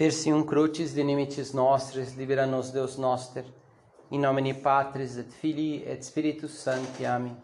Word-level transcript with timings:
Tertium 0.00 0.42
crucis 0.42 0.94
de 0.94 1.04
nimicis 1.04 1.52
nostris, 1.52 2.14
libera 2.16 2.46
nos 2.46 2.70
Deus 2.70 2.96
noster, 2.96 3.44
in 4.10 4.18
nomine 4.18 4.54
Patris 4.54 5.18
et 5.18 5.30
Filii 5.30 5.84
et 5.86 6.02
Spiritus 6.02 6.52
Sancti. 6.52 7.04
Amém. 7.04 7.36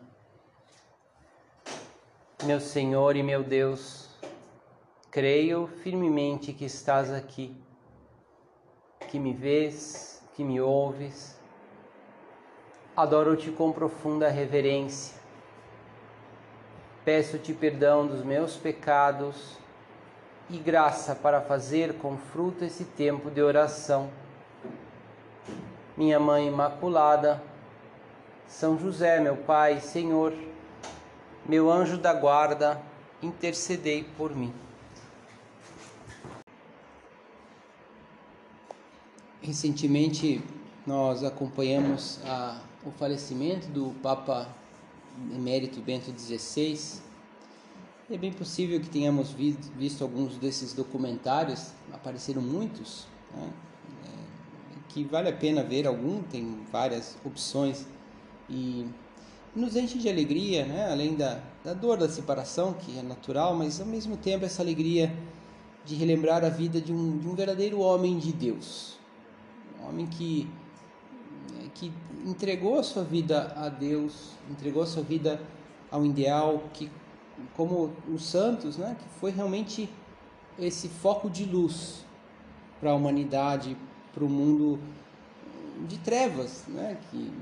Meu 2.45 2.59
Senhor 2.59 3.15
e 3.15 3.23
meu 3.23 3.45
Deus, 3.45 4.09
creio 5.11 5.67
firmemente 5.83 6.55
que 6.55 6.65
estás 6.65 7.13
aqui, 7.13 7.55
que 9.11 9.19
me 9.19 9.35
vês, 9.35 10.23
que 10.35 10.43
me 10.43 10.59
ouves. 10.59 11.39
Adoro-te 12.97 13.51
com 13.51 13.71
profunda 13.71 14.31
reverência. 14.31 15.15
Peço-te 17.05 17.53
perdão 17.53 18.07
dos 18.07 18.25
meus 18.25 18.57
pecados 18.57 19.59
e 20.49 20.59
graça 20.59 21.15
para 21.15 21.41
fazer 21.41 21.95
com 21.95 22.17
fruto 22.17 22.65
esse 22.65 22.85
tempo 22.85 23.31
de 23.31 23.43
oração. 23.43 24.11
Minha 25.97 26.21
Mãe 26.21 26.47
Imaculada, 26.47 27.43
São 28.47 28.79
José, 28.79 29.19
meu 29.19 29.37
Pai, 29.37 29.81
Senhor, 29.81 30.33
meu 31.49 31.71
anjo 31.71 31.97
da 31.97 32.13
guarda, 32.13 32.81
intercedei 33.23 34.05
por 34.17 34.35
mim. 34.35 34.53
Recentemente 39.41 40.43
nós 40.87 41.25
acompanhamos 41.25 42.21
a, 42.25 42.61
o 42.85 42.91
falecimento 42.91 43.69
do 43.69 43.95
Papa 44.03 44.49
Emérito 45.33 45.81
Bento 45.81 46.13
XVI 46.17 47.06
é 48.09 48.17
bem 48.17 48.33
possível 48.33 48.81
que 48.81 48.89
tenhamos 48.89 49.33
visto 49.33 50.03
alguns 50.03 50.37
desses 50.37 50.73
documentários, 50.73 51.73
apareceram 51.93 52.41
muitos, 52.41 53.05
né? 53.35 53.51
é, 54.05 54.79
que 54.89 55.03
vale 55.03 55.29
a 55.29 55.33
pena 55.33 55.65
ver 55.65 55.89
algum, 55.89 56.23
tem 56.23 56.61
várias 56.71 57.19
opções 57.25 57.85
e 58.49 58.87
nos 59.57 59.75
enche 59.75 59.99
de 59.99 60.09
alegria, 60.09 60.65
né? 60.65 60.89
além 60.89 61.17
da, 61.17 61.41
da 61.65 61.75
dor 61.75 61.99
da 61.99 62.09
separação, 62.09 62.75
que 62.75 62.97
é 62.97 63.03
natural, 63.03 63.57
mas 63.57 63.81
ao 63.81 63.87
mesmo 63.87 64.17
tempo 64.17 64.45
essa 64.45 64.63
alegria 64.63 65.13
de 65.85 65.97
relembrar 65.97 66.45
a 66.45 66.49
vida 66.49 66.81
de 66.81 66.93
um, 66.93 67.19
de 67.19 67.27
um 67.27 67.35
verdadeiro 67.35 67.81
homem 67.81 68.19
de 68.19 68.33
Deus, 68.33 68.99
um 69.83 69.89
homem 69.89 70.07
que, 70.07 70.49
que 71.75 71.93
entregou 72.25 72.79
a 72.79 72.85
sua 72.85 73.03
vida 73.03 73.53
a 73.57 73.69
Deus, 73.69 74.31
entregou 74.49 74.85
a 74.85 74.87
sua 74.87 75.03
vida 75.03 75.41
ao 75.91 76.05
ideal, 76.05 76.63
que 76.73 76.89
como 77.57 77.93
os 78.13 78.25
santos, 78.25 78.77
né, 78.77 78.97
que 78.99 79.09
foi 79.21 79.31
realmente 79.31 79.89
esse 80.59 80.89
foco 80.89 81.29
de 81.29 81.45
luz 81.45 82.05
para 82.81 82.91
a 82.91 82.95
humanidade, 82.95 83.77
para 84.13 84.25
o 84.25 84.29
mundo 84.29 84.79
de 85.87 85.99
trevas, 85.99 86.65
né, 86.69 86.99
que 87.11 87.33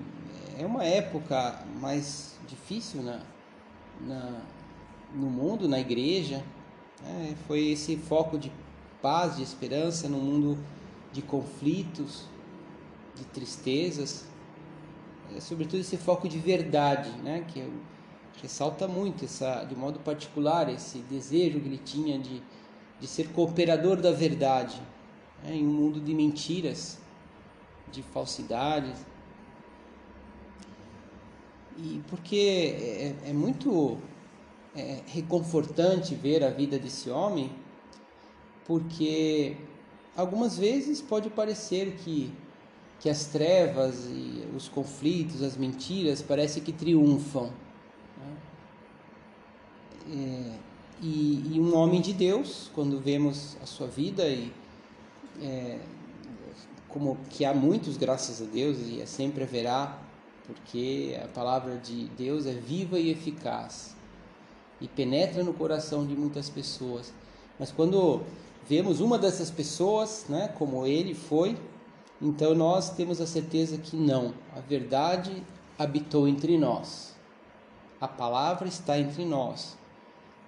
é 0.58 0.66
uma 0.66 0.84
época 0.84 1.64
mais 1.80 2.36
difícil 2.46 3.02
na, 3.02 3.20
na 4.00 4.40
no 5.14 5.30
mundo, 5.30 5.68
na 5.68 5.78
igreja. 5.78 6.42
Né, 7.02 7.36
foi 7.46 7.68
esse 7.68 7.96
foco 7.96 8.36
de 8.38 8.50
paz, 9.00 9.36
de 9.36 9.42
esperança 9.42 10.08
no 10.08 10.18
mundo 10.18 10.58
de 11.12 11.22
conflitos, 11.22 12.24
de 13.14 13.24
tristezas, 13.26 14.26
é, 15.34 15.40
sobretudo 15.40 15.80
esse 15.80 15.96
foco 15.96 16.28
de 16.28 16.38
verdade, 16.38 17.10
né, 17.22 17.44
que 17.46 17.60
é 17.60 17.68
ressalta 18.42 18.86
muito 18.86 19.24
essa, 19.24 19.64
de 19.64 19.74
modo 19.74 19.98
particular 20.00 20.68
esse 20.68 20.98
desejo 20.98 21.60
que 21.60 21.66
ele 21.66 21.78
tinha 21.78 22.18
de, 22.18 22.42
de 23.00 23.06
ser 23.06 23.28
cooperador 23.28 24.00
da 24.00 24.12
verdade 24.12 24.80
né, 25.42 25.54
em 25.54 25.66
um 25.66 25.72
mundo 25.72 26.00
de 26.00 26.14
mentiras, 26.14 26.98
de 27.90 28.02
falsidades. 28.02 28.96
E 31.76 32.00
porque 32.08 33.14
é, 33.24 33.30
é 33.30 33.32
muito 33.32 33.98
é, 34.74 35.00
reconfortante 35.06 36.14
ver 36.14 36.44
a 36.44 36.50
vida 36.50 36.78
desse 36.78 37.10
homem, 37.10 37.50
porque 38.64 39.56
algumas 40.16 40.56
vezes 40.56 41.00
pode 41.00 41.30
parecer 41.30 41.96
que, 41.96 42.32
que 43.00 43.10
as 43.10 43.26
trevas 43.26 44.06
e 44.06 44.44
os 44.56 44.68
conflitos, 44.68 45.42
as 45.42 45.56
mentiras, 45.56 46.22
parece 46.22 46.60
que 46.60 46.72
triunfam 46.72 47.50
é, 50.10 50.58
e, 51.02 51.54
e, 51.54 51.60
um 51.60 51.76
homem 51.76 52.00
de 52.00 52.12
Deus, 52.12 52.70
quando 52.74 52.98
vemos 53.00 53.56
a 53.62 53.66
sua 53.66 53.86
vida 53.86 54.28
e 54.28 54.52
é, 55.40 55.78
como 56.88 57.18
que 57.30 57.44
há 57.44 57.52
muitos, 57.52 57.96
graças 57.96 58.40
a 58.40 58.44
Deus, 58.44 58.78
e 58.86 59.00
é 59.00 59.06
sempre 59.06 59.42
haverá, 59.44 59.98
porque 60.46 61.18
a 61.22 61.28
palavra 61.28 61.76
de 61.76 62.04
Deus 62.16 62.46
é 62.46 62.52
viva 62.52 62.98
e 62.98 63.10
eficaz 63.10 63.96
e 64.80 64.86
penetra 64.86 65.42
no 65.42 65.54
coração 65.54 66.06
de 66.06 66.14
muitas 66.14 66.50
pessoas. 66.50 67.12
Mas 67.58 67.72
quando 67.72 68.22
vemos 68.68 69.00
uma 69.00 69.18
dessas 69.18 69.50
pessoas, 69.50 70.26
né, 70.28 70.48
como 70.58 70.86
ele 70.86 71.14
foi, 71.14 71.56
então 72.20 72.54
nós 72.54 72.90
temos 72.90 73.20
a 73.20 73.26
certeza 73.26 73.78
que 73.78 73.96
não, 73.96 74.34
a 74.54 74.60
verdade 74.60 75.42
habitou 75.78 76.28
entre 76.28 76.58
nós. 76.58 77.14
A 78.00 78.06
palavra 78.06 78.68
está 78.68 78.98
entre 78.98 79.24
nós 79.24 79.76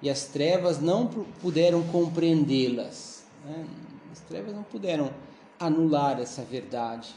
e 0.02 0.10
as 0.10 0.24
trevas 0.24 0.80
não 0.80 1.06
puderam 1.40 1.82
compreendê-las. 1.84 3.24
Né? 3.44 3.66
As 4.12 4.20
trevas 4.20 4.54
não 4.54 4.62
puderam 4.62 5.10
anular 5.58 6.20
essa 6.20 6.42
verdade. 6.42 7.14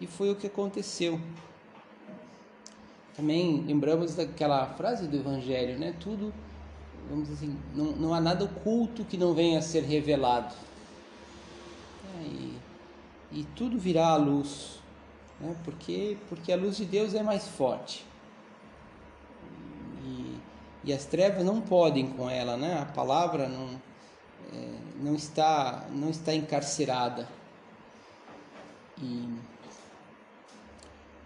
E 0.00 0.06
foi 0.06 0.30
o 0.30 0.36
que 0.36 0.46
aconteceu. 0.46 1.20
Também 3.16 3.62
lembramos 3.66 4.14
daquela 4.14 4.66
frase 4.66 5.06
do 5.06 5.16
Evangelho, 5.16 5.78
né? 5.78 5.94
Tudo, 6.00 6.32
vamos 7.08 7.28
dizer 7.28 7.46
assim, 7.46 7.58
não, 7.74 7.92
não 7.92 8.14
há 8.14 8.20
nada 8.20 8.44
oculto 8.44 9.04
que 9.04 9.18
não 9.18 9.34
venha 9.34 9.58
a 9.58 9.62
ser 9.62 9.82
revelado. 9.82 10.54
É, 12.18 12.22
e, 12.22 12.58
e 13.32 13.44
tudo 13.56 13.78
virá 13.78 14.08
à 14.08 14.16
luz, 14.16 14.78
né? 15.40 15.54
porque, 15.64 16.16
porque 16.28 16.52
a 16.52 16.56
luz 16.56 16.76
de 16.76 16.84
Deus 16.84 17.14
é 17.14 17.22
mais 17.22 17.46
forte 17.46 18.09
e 20.84 20.92
as 20.92 21.04
trevas 21.04 21.44
não 21.44 21.60
podem 21.60 22.06
com 22.08 22.28
ela, 22.28 22.56
né? 22.56 22.80
A 22.80 22.86
palavra 22.86 23.48
não, 23.48 23.68
é, 24.52 24.68
não 25.00 25.14
está 25.14 25.86
não 25.92 26.10
está 26.10 26.34
encarcerada. 26.34 27.28
E, 29.02 29.28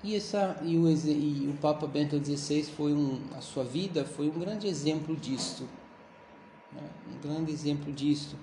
e, 0.03 0.17
essa, 0.17 0.57
e, 0.63 0.77
o, 0.77 0.89
e 0.89 1.49
o 1.49 1.59
Papa 1.61 1.87
Bento 1.87 2.23
XVI 2.23 2.65
foi 2.65 2.93
um, 2.93 3.21
a 3.37 3.41
sua 3.41 3.65
vida 3.65 4.05
foi 4.05 4.29
um 4.29 4.39
grande 4.39 4.69
exemplo 4.69 5.17
disto, 5.17 5.69
né? 6.73 6.83
um 7.13 7.29
grande 7.29 7.53
exemplo 7.53 7.93
disto. 7.93 8.37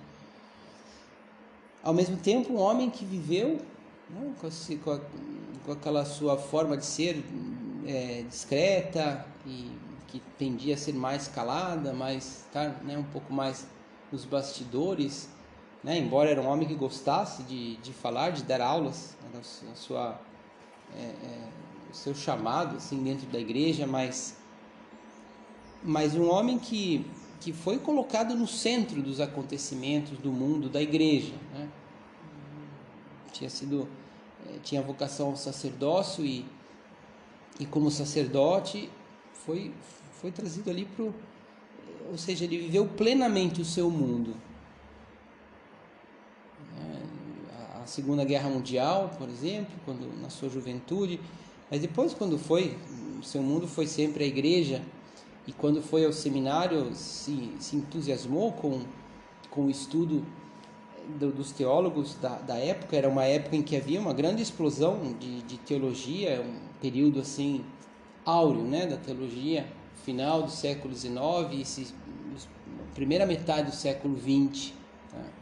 Ao 1.84 1.94
mesmo 1.94 2.18
tempo, 2.18 2.54
um 2.54 2.58
homem 2.58 2.90
que 2.90 3.04
viveu 3.04 3.60
né? 4.10 4.34
com, 4.40 4.92
a, 4.92 5.00
com, 5.66 5.72
aquela 5.72 6.06
sua 6.06 6.38
forma 6.38 6.78
de 6.78 6.86
ser 6.86 7.24
é, 7.88 8.24
discreta 8.28 9.26
e 9.46 9.72
que 10.12 10.20
tendia 10.38 10.76
a 10.76 10.78
ser 10.78 10.94
mais 10.94 11.28
calada, 11.28 11.94
mais 11.94 12.46
estar 12.46 12.72
tá, 12.72 12.84
né, 12.84 12.98
um 12.98 13.04
pouco 13.04 13.34
mais 13.34 13.66
nos 14.12 14.26
bastidores, 14.26 15.30
né, 15.82 15.98
embora 15.98 16.30
era 16.30 16.42
um 16.42 16.48
homem 16.48 16.68
que 16.68 16.76
gostasse 16.76 17.44
de, 17.44 17.78
de 17.78 17.94
falar, 17.94 18.32
de 18.32 18.44
dar 18.44 18.60
aulas, 18.60 19.16
né, 19.34 19.40
a 19.72 19.76
sua, 19.76 20.20
é, 20.94 21.02
é, 21.02 21.48
o 21.90 21.96
seu 21.96 22.14
chamado 22.14 22.76
assim 22.76 23.02
dentro 23.02 23.26
da 23.28 23.40
igreja, 23.40 23.88
mas, 23.88 24.38
mas 25.82 26.14
um 26.14 26.30
homem 26.30 26.60
que, 26.60 27.06
que 27.40 27.54
foi 27.54 27.80
colocado 27.80 28.36
no 28.36 28.48
centro 28.48 29.02
dos 29.02 29.22
acontecimentos 29.22 30.18
do 30.20 30.32
mundo 30.32 30.70
da 30.70 30.82
igreja, 30.82 31.34
né? 31.54 31.70
tinha 33.32 33.50
sido 33.50 33.88
é, 34.48 34.60
tinha 34.64 34.82
vocação 34.82 35.30
ao 35.30 35.36
sacerdócio 35.36 36.26
e, 36.26 36.46
e 37.60 37.66
como 37.66 37.90
sacerdote 37.90 38.90
foi 39.46 39.74
foi 40.22 40.32
trazido 40.32 40.70
ali 40.70 40.86
para 40.86 41.06
ou 42.12 42.18
seja, 42.18 42.44
ele 42.44 42.58
viveu 42.58 42.86
plenamente 42.86 43.62
o 43.62 43.66
seu 43.66 43.90
mundo. 43.90 44.36
É, 46.78 47.82
a 47.82 47.86
Segunda 47.86 48.26
Guerra 48.26 48.50
Mundial, 48.50 49.16
por 49.18 49.30
exemplo, 49.30 49.74
quando 49.86 50.22
na 50.22 50.30
sua 50.30 50.50
juventude, 50.50 51.22
mas 51.70 51.80
depois 51.80 52.14
quando 52.14 52.38
foi, 52.38 52.78
o 53.18 53.24
seu 53.24 53.42
mundo 53.42 53.66
foi 53.66 53.88
sempre 53.88 54.26
a 54.26 54.28
igreja 54.28 54.82
e 55.48 55.54
quando 55.54 55.82
foi 55.82 56.06
ao 56.06 56.12
seminário 56.12 56.94
se, 56.94 57.54
se 57.60 57.78
entusiasmou 57.78 58.52
com, 58.52 58.82
com 59.50 59.68
o 59.68 59.70
estudo 59.70 60.26
do, 61.18 61.32
dos 61.32 61.54
teólogos 61.54 62.16
da, 62.16 62.36
da 62.40 62.58
época. 62.58 62.98
Era 62.98 63.08
uma 63.08 63.24
época 63.24 63.56
em 63.56 63.64
que 63.64 63.78
havia 63.78 64.02
uma 64.02 64.14
grande 64.14 64.42
explosão 64.42 65.16
de, 65.18 65.44
de 65.44 65.58
teologia, 65.60 66.42
um 66.42 66.60
período 66.82 67.22
assim 67.22 67.64
áureo, 68.26 68.64
né, 68.64 68.86
da 68.86 68.98
teologia 68.98 69.66
final 70.04 70.44
do 70.44 70.52
século 70.52 70.96
XIX 70.96 71.14
e 71.54 71.88
primeira 72.94 73.26
metade 73.26 73.70
do 73.70 73.76
século 73.76 74.18
XX. 74.18 74.74
Tá? 75.12 75.42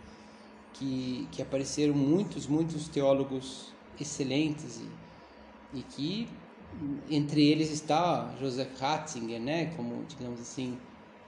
que, 0.79 1.27
que 1.31 1.41
apareceram 1.41 1.93
muitos, 1.93 2.47
muitos 2.47 2.87
teólogos 2.87 3.73
excelentes 3.99 4.79
e, 5.73 5.79
e 5.79 5.83
que 5.83 6.29
entre 7.09 7.45
eles 7.45 7.69
está 7.69 8.33
Joseph 8.39 8.79
Ratzinger, 8.79 9.41
né, 9.41 9.73
como 9.75 10.05
digamos 10.07 10.39
assim, 10.39 10.77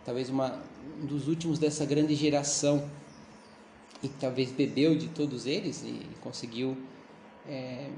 talvez 0.06 0.30
uma, 0.30 0.64
um 1.02 1.06
dos 1.06 1.28
últimos 1.28 1.60
dessa 1.60 1.86
grande 1.86 2.16
geração 2.16 2.90
e 4.02 4.08
talvez 4.08 4.52
bebeu 4.52 4.98
de 4.98 5.10
todos 5.10 5.46
eles 5.46 5.84
e 5.84 6.08
conseguiu 6.22 6.78
é, 7.48 7.90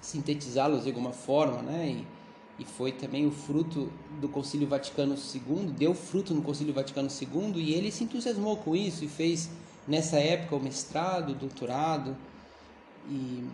sintetizá-los 0.00 0.82
de 0.82 0.88
alguma 0.88 1.12
forma, 1.12 1.62
né? 1.62 1.88
E, 1.88 2.17
e 2.58 2.64
foi 2.64 2.92
também 2.92 3.26
o 3.26 3.30
fruto 3.30 3.90
do 4.20 4.28
Concílio 4.28 4.66
Vaticano 4.66 5.14
II, 5.14 5.66
deu 5.66 5.94
fruto 5.94 6.34
no 6.34 6.42
Concílio 6.42 6.74
Vaticano 6.74 7.08
II 7.08 7.52
e 7.56 7.74
ele 7.74 7.90
se 7.92 8.04
entusiasmou 8.04 8.56
com 8.56 8.74
isso 8.74 9.04
e 9.04 9.08
fez 9.08 9.48
nessa 9.86 10.18
época 10.18 10.56
o 10.56 10.60
mestrado, 10.60 11.30
o 11.30 11.34
doutorado 11.34 12.16
e 13.08 13.44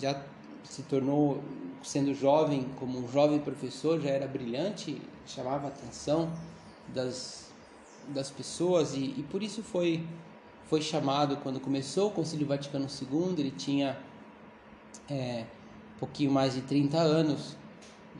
já 0.00 0.20
se 0.64 0.82
tornou 0.82 1.42
sendo 1.82 2.14
jovem, 2.14 2.66
como 2.76 2.98
um 2.98 3.08
jovem 3.08 3.38
professor, 3.38 4.00
já 4.00 4.08
era 4.08 4.26
brilhante, 4.26 5.00
chamava 5.26 5.66
a 5.66 5.68
atenção 5.68 6.32
das, 6.88 7.52
das 8.08 8.30
pessoas 8.30 8.94
e, 8.94 9.14
e 9.18 9.26
por 9.30 9.42
isso 9.42 9.62
foi 9.62 10.02
foi 10.68 10.80
chamado. 10.80 11.36
Quando 11.36 11.60
começou 11.60 12.08
o 12.08 12.10
Concílio 12.10 12.46
Vaticano 12.46 12.86
II, 12.86 13.34
ele 13.38 13.50
tinha 13.50 13.98
é, 15.08 15.44
um 15.94 15.98
pouquinho 15.98 16.30
mais 16.30 16.54
de 16.54 16.62
30 16.62 16.98
anos, 16.98 17.56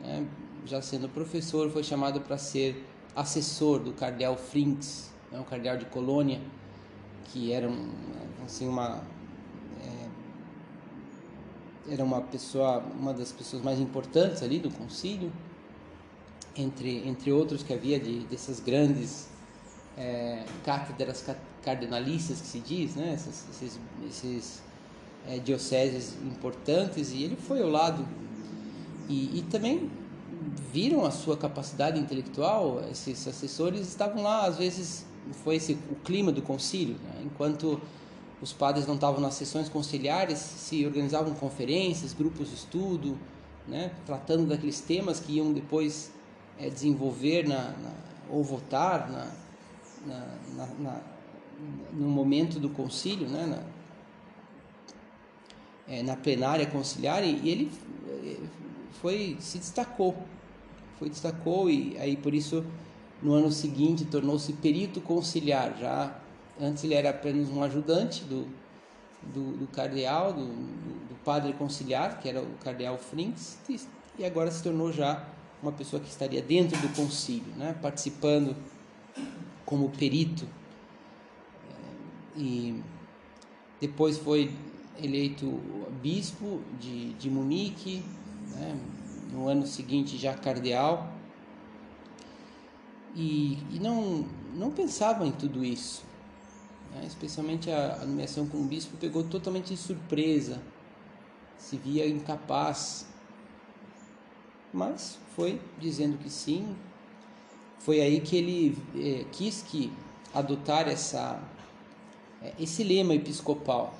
né, 0.01 0.25
já 0.65 0.81
sendo 0.81 1.09
professor, 1.09 1.69
foi 1.69 1.83
chamado 1.83 2.21
para 2.21 2.37
ser 2.37 2.87
assessor 3.15 3.79
do 3.79 3.93
cardeal 3.93 4.35
Frinks, 4.35 5.11
né, 5.31 5.39
o 5.39 5.43
cardeal 5.43 5.77
de 5.77 5.85
Colônia, 5.85 6.41
que 7.25 7.51
era 7.51 7.67
um, 7.67 7.91
assim 8.45 8.67
uma 8.67 9.03
é, 9.81 10.07
era 11.93 12.03
uma 12.03 12.21
pessoa, 12.21 12.79
uma 12.79 13.13
das 13.13 13.31
pessoas 13.31 13.63
mais 13.63 13.79
importantes 13.79 14.41
ali 14.41 14.59
do 14.59 14.71
concílio, 14.71 15.31
entre 16.55 17.07
entre 17.07 17.31
outros 17.31 17.63
que 17.63 17.73
havia 17.73 17.99
de 17.99 18.19
dessas 18.21 18.59
grandes 18.59 19.27
é, 19.97 20.45
cátedras 20.63 21.25
cardenalistas 21.61 22.41
que 22.41 22.47
se 22.47 22.59
diz, 22.59 22.95
né? 22.95 23.13
Esses, 23.13 23.45
esses, 23.49 23.79
esses 24.07 24.63
é, 25.27 25.39
dioceses 25.39 26.15
importantes 26.23 27.11
e 27.11 27.23
ele 27.23 27.35
foi 27.35 27.61
ao 27.61 27.69
lado 27.69 28.07
e, 29.09 29.39
e 29.39 29.41
também 29.43 29.89
viram 30.71 31.05
a 31.05 31.11
sua 31.11 31.37
capacidade 31.37 31.99
intelectual. 31.99 32.83
Esses 32.91 33.27
assessores 33.27 33.87
estavam 33.87 34.23
lá, 34.23 34.45
às 34.45 34.57
vezes 34.57 35.05
foi 35.43 35.55
esse 35.55 35.73
o 35.89 35.95
clima 36.03 36.31
do 36.31 36.41
concílio, 36.41 36.95
né? 37.03 37.23
enquanto 37.25 37.81
os 38.41 38.53
padres 38.53 38.85
não 38.85 38.95
estavam 38.95 39.19
nas 39.19 39.33
sessões 39.33 39.69
conciliares, 39.69 40.37
se 40.37 40.85
organizavam 40.85 41.33
conferências, 41.33 42.13
grupos 42.13 42.49
de 42.49 42.55
estudo, 42.55 43.17
né? 43.67 43.91
tratando 44.05 44.45
daqueles 44.45 44.79
temas 44.81 45.19
que 45.19 45.33
iam 45.33 45.51
depois 45.51 46.11
é, 46.59 46.69
desenvolver 46.69 47.47
na, 47.47 47.71
na, 47.71 47.91
ou 48.29 48.43
votar 48.43 49.09
na, 49.09 49.31
na, 50.79 51.01
no 51.93 52.07
momento 52.07 52.59
do 52.59 52.69
concílio, 52.69 53.27
né? 53.27 53.45
na, 53.45 53.75
é, 55.87 56.15
plenária 56.15 56.65
conciliar, 56.65 57.23
e, 57.23 57.47
ele 57.49 57.71
foi 59.01 59.37
se 59.39 59.57
destacou, 59.57 60.15
foi 60.97 61.09
destacou 61.09 61.69
e 61.69 61.97
aí 61.97 62.15
por 62.15 62.33
isso 62.33 62.63
no 63.21 63.33
ano 63.33 63.51
seguinte 63.51 64.05
tornou-se 64.05 64.51
perito 64.53 65.01
conciliar. 65.01 65.77
Já 65.79 66.19
antes 66.59 66.83
ele 66.83 66.93
era 66.93 67.09
apenas 67.09 67.49
um 67.49 67.63
ajudante 67.63 68.23
do, 68.23 68.47
do, 69.21 69.57
do 69.57 69.67
cardeal, 69.67 70.33
do, 70.33 70.45
do, 70.45 71.15
padre 71.25 71.53
conciliar, 71.53 72.19
que 72.19 72.29
era 72.29 72.39
o 72.39 72.53
cardeal 72.63 72.99
Frinks, 72.99 73.57
e 74.17 74.23
agora 74.23 74.51
se 74.51 74.61
tornou 74.61 74.91
já 74.91 75.27
uma 75.59 75.71
pessoa 75.71 75.99
que 75.99 76.07
estaria 76.07 76.39
dentro 76.39 76.79
do 76.79 76.89
concílio, 76.89 77.51
né, 77.55 77.75
participando 77.81 78.55
como 79.65 79.89
perito. 79.89 80.47
E 82.37 82.79
depois 83.81 84.19
foi 84.19 84.53
eleito 85.01 85.59
bispo 86.01 86.61
de, 86.79 87.13
de 87.13 87.29
Munique, 87.29 88.03
né, 88.55 88.77
no 89.31 89.47
ano 89.47 89.65
seguinte 89.65 90.17
já 90.17 90.33
cardeal. 90.33 91.13
E, 93.15 93.57
e 93.71 93.79
não, 93.79 94.25
não 94.53 94.71
pensava 94.71 95.25
em 95.25 95.31
tudo 95.31 95.63
isso. 95.63 96.03
Né, 96.93 97.03
especialmente 97.05 97.69
a, 97.69 97.95
a 98.01 98.05
nomeação 98.05 98.47
como 98.47 98.63
bispo 98.65 98.97
pegou 98.97 99.23
totalmente 99.23 99.67
de 99.67 99.77
surpresa, 99.77 100.61
se 101.57 101.77
via 101.77 102.07
incapaz. 102.07 103.07
Mas 104.73 105.17
foi 105.35 105.61
dizendo 105.79 106.17
que 106.17 106.29
sim, 106.29 106.75
foi 107.79 108.01
aí 108.01 108.19
que 108.19 108.35
ele 108.35 108.77
é, 108.95 109.25
quis 109.31 109.61
que 109.61 109.91
adotar 110.33 110.87
essa, 110.87 111.41
é, 112.41 112.53
esse 112.59 112.83
lema 112.83 113.13
episcopal, 113.13 113.93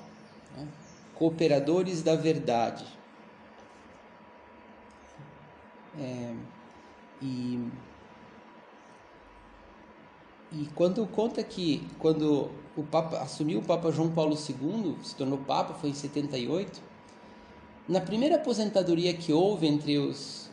né? 0.56 0.66
cooperadores 1.14 2.02
da 2.02 2.14
verdade. 2.14 2.84
É, 5.98 6.34
e, 7.22 7.68
e 10.52 10.66
quando 10.74 11.06
conta 11.06 11.42
que 11.42 11.86
quando 11.98 12.50
o 12.76 12.82
Papa 12.82 13.18
assumiu 13.18 13.60
o 13.60 13.62
Papa 13.62 13.90
João 13.90 14.10
Paulo 14.10 14.34
II, 14.34 14.96
se 15.02 15.14
tornou 15.14 15.38
Papa, 15.38 15.74
foi 15.74 15.90
em 15.90 15.94
78, 15.94 16.82
na 17.88 18.00
primeira 18.00 18.36
aposentadoria 18.36 19.14
que 19.14 19.32
houve 19.32 19.66
entre 19.66 19.98
os 19.98 20.46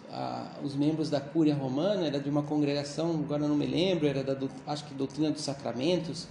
os 0.64 0.76
membros 0.76 1.10
da 1.10 1.20
Cúria 1.20 1.56
Romana, 1.56 2.06
era 2.06 2.20
de 2.20 2.30
uma 2.30 2.44
congregação, 2.44 3.12
agora 3.12 3.48
não 3.48 3.56
me 3.56 3.66
lembro, 3.66 4.08
era 4.08 4.24
da, 4.24 4.38
acho 4.68 4.86
que 4.86 4.94
doutrina 4.94 5.32
dos 5.32 5.42
sacramentos, 5.42 6.28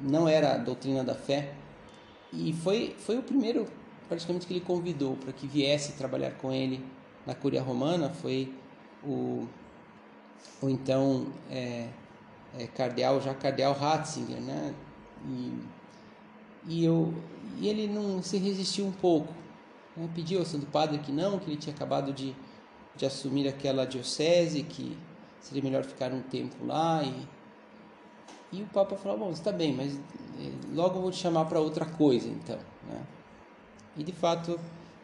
não 0.00 0.28
era 0.28 0.54
a 0.54 0.58
doutrina 0.58 1.04
da 1.04 1.14
fé. 1.14 1.52
E 2.32 2.52
foi, 2.52 2.94
foi 2.98 3.18
o 3.18 3.22
primeiro, 3.22 3.66
praticamente, 4.08 4.46
que 4.46 4.52
ele 4.52 4.60
convidou 4.60 5.16
para 5.16 5.32
que 5.32 5.46
viesse 5.46 5.92
trabalhar 5.92 6.32
com 6.32 6.52
ele 6.52 6.82
na 7.28 7.34
Cúria 7.34 7.62
Romana, 7.62 8.10
foi 8.10 8.52
o, 9.04 9.46
o 10.60 10.68
então 10.68 11.28
é, 11.48 11.88
é, 12.58 12.66
cardeal, 12.66 13.20
já 13.20 13.32
cardeal 13.32 13.72
Ratzinger, 13.72 14.40
né? 14.40 14.74
E, 15.24 15.52
e, 16.66 16.84
eu, 16.84 17.14
e 17.58 17.68
ele 17.68 17.86
não 17.86 18.20
se 18.20 18.36
resistiu 18.38 18.84
um 18.86 18.92
pouco, 18.92 19.32
né? 19.96 20.08
pediu 20.12 20.40
ao 20.40 20.44
Santo 20.44 20.66
Padre 20.66 20.98
que 20.98 21.12
não, 21.12 21.38
que 21.38 21.48
ele 21.48 21.56
tinha 21.56 21.74
acabado 21.74 22.12
de 22.12 22.34
de 22.98 23.06
assumir 23.06 23.48
aquela 23.48 23.86
diocese, 23.86 24.64
que 24.64 24.98
seria 25.40 25.62
melhor 25.62 25.84
ficar 25.84 26.12
um 26.12 26.20
tempo 26.20 26.66
lá. 26.66 27.02
E, 27.04 27.28
e 28.58 28.62
o 28.62 28.66
Papa 28.66 28.96
falou: 28.96 29.18
Bom, 29.18 29.30
está 29.30 29.52
bem, 29.52 29.72
mas 29.72 29.96
eh, 29.96 30.50
logo 30.74 31.00
vou 31.00 31.10
te 31.10 31.18
chamar 31.18 31.44
para 31.44 31.60
outra 31.60 31.86
coisa, 31.86 32.28
então. 32.28 32.58
Né? 32.88 33.06
E 33.96 34.02
de 34.02 34.12
fato, 34.12 34.58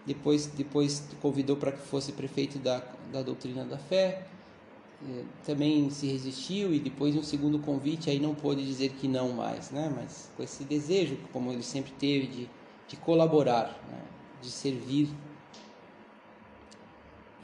depois, 0.06 0.46
depois 0.46 1.06
convidou 1.20 1.56
para 1.56 1.72
que 1.72 1.80
fosse 1.86 2.12
prefeito 2.12 2.58
da, 2.58 2.82
da 3.10 3.22
doutrina 3.22 3.64
da 3.64 3.78
fé. 3.78 4.26
Eh, 5.02 5.24
também 5.44 5.88
se 5.90 6.06
resistiu 6.06 6.74
e 6.74 6.78
depois 6.78 7.16
um 7.16 7.22
segundo 7.22 7.58
convite 7.58 8.10
aí 8.10 8.20
não 8.20 8.34
pôde 8.34 8.64
dizer 8.64 8.90
que 8.90 9.08
não 9.08 9.32
mais, 9.32 9.70
né? 9.70 9.92
Mas 9.94 10.30
com 10.36 10.42
esse 10.42 10.64
desejo, 10.64 11.18
como 11.32 11.50
ele 11.50 11.62
sempre 11.62 11.92
teve 11.92 12.26
de, 12.26 12.50
de 12.88 12.96
colaborar, 12.96 13.78
né? 13.90 14.00
de 14.42 14.50
servir 14.50 15.08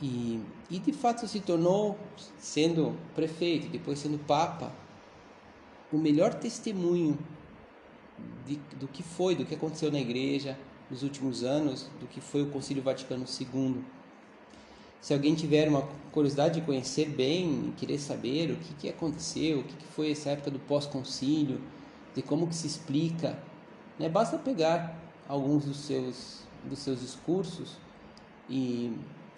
e, 0.02 0.40
e 0.71 0.79
de 0.79 0.93
fato 0.93 1.26
se 1.26 1.40
tornou, 1.40 1.99
sendo 2.38 2.97
prefeito, 3.14 3.69
depois 3.69 3.99
sendo 3.99 4.19
papa, 4.19 4.73
o 5.93 5.99
melhor 5.99 6.35
testemunho 6.35 7.19
de, 8.47 8.57
do 8.79 8.88
que 8.88 9.02
foi, 9.02 9.35
do 9.35 9.45
que 9.45 9.55
aconteceu 9.55 9.90
na 9.90 10.00
igreja 10.00 10.59
nos 10.91 11.03
últimos 11.03 11.45
anos, 11.45 11.89
do 12.01 12.07
que 12.07 12.21
foi 12.21 12.43
o 12.43 12.51
Concílio 12.51 12.83
Vaticano 12.83 13.25
II. 13.25 13.83
Se 15.01 15.15
alguém 15.15 15.35
tiver 15.35 15.69
uma 15.69 15.89
curiosidade 16.13 16.61
de 16.61 16.67
conhecer 16.67 17.09
bem, 17.09 17.73
querer 17.77 17.99
saber 17.99 18.51
o 18.51 18.57
que, 18.57 18.75
que 18.75 18.89
aconteceu, 18.89 19.61
o 19.61 19.65
que, 19.65 19.75
que 19.75 19.87
foi 19.87 20.11
essa 20.11 20.31
época 20.31 20.51
do 20.51 20.59
pós-concílio, 20.59 21.61
de 22.15 22.23
como 22.23 22.47
que 22.47 22.55
se 22.55 22.67
explica, 22.67 23.39
né? 23.99 24.09
basta 24.09 24.37
pegar 24.37 24.99
alguns 25.29 25.65
dos 25.65 25.79
seus, 25.79 26.43
dos 26.65 26.81
seus 26.81 27.01
discursos 27.01 27.77
e 28.49 28.93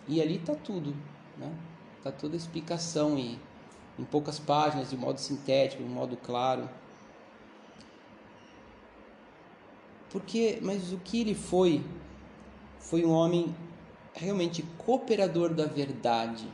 e 0.09 0.21
ali 0.21 0.37
está 0.37 0.55
tudo, 0.55 0.95
né? 1.39 1.53
Está 1.99 2.11
toda 2.11 2.35
a 2.35 2.37
explicação 2.37 3.17
e 3.17 3.39
em 3.99 4.05
poucas 4.05 4.39
páginas, 4.39 4.91
de 4.91 4.97
modo 4.97 5.19
sintético, 5.19 5.83
de 5.83 5.89
modo 5.89 6.17
claro. 6.17 6.69
Porque, 10.13 10.59
mas 10.61 10.93
o 10.93 10.99
que 10.99 11.23
ele 11.23 11.35
foi, 11.35 11.83
foi 12.79 13.03
um 13.03 13.11
homem 13.11 13.55
realmente 14.13 14.63
cooperador 14.77 15.55
da 15.55 15.65
verdade. 15.65 16.47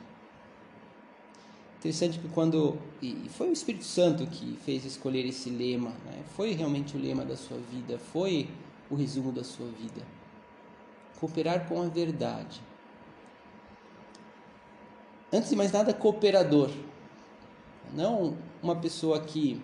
Interessante 1.78 2.20
que 2.20 2.28
quando 2.28 2.78
e 3.02 3.28
foi 3.30 3.48
o 3.48 3.52
Espírito 3.52 3.84
Santo 3.84 4.26
que 4.26 4.56
fez 4.64 4.84
escolher 4.84 5.26
esse 5.26 5.50
lema, 5.50 5.90
né? 6.04 6.22
foi 6.36 6.52
realmente 6.52 6.96
o 6.96 7.00
lema 7.00 7.24
da 7.24 7.36
sua 7.36 7.58
vida, 7.72 7.98
foi 7.98 8.48
o 8.88 8.94
resumo 8.94 9.32
da 9.32 9.42
sua 9.42 9.66
vida. 9.66 10.02
Cooperar 11.18 11.68
com 11.68 11.82
a 11.82 11.88
verdade. 11.88 12.60
Antes 15.32 15.50
de 15.50 15.56
mais 15.56 15.72
nada, 15.72 15.92
cooperador, 15.92 16.70
não 17.92 18.36
uma 18.62 18.76
pessoa 18.76 19.20
que 19.20 19.60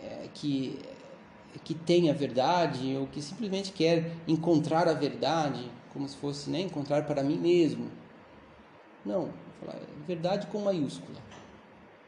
é, 0.00 0.28
que 0.34 0.78
que 1.62 1.74
tem 1.74 2.10
a 2.10 2.12
verdade 2.12 2.96
ou 2.96 3.06
que 3.06 3.22
simplesmente 3.22 3.72
quer 3.72 4.12
encontrar 4.26 4.88
a 4.88 4.92
verdade, 4.92 5.70
como 5.92 6.08
se 6.08 6.16
fosse 6.16 6.50
né, 6.50 6.60
encontrar 6.60 7.04
para 7.06 7.22
mim 7.22 7.38
mesmo. 7.38 7.90
Não, 9.04 9.30
verdade 10.06 10.46
com 10.48 10.60
maiúscula. 10.60 11.18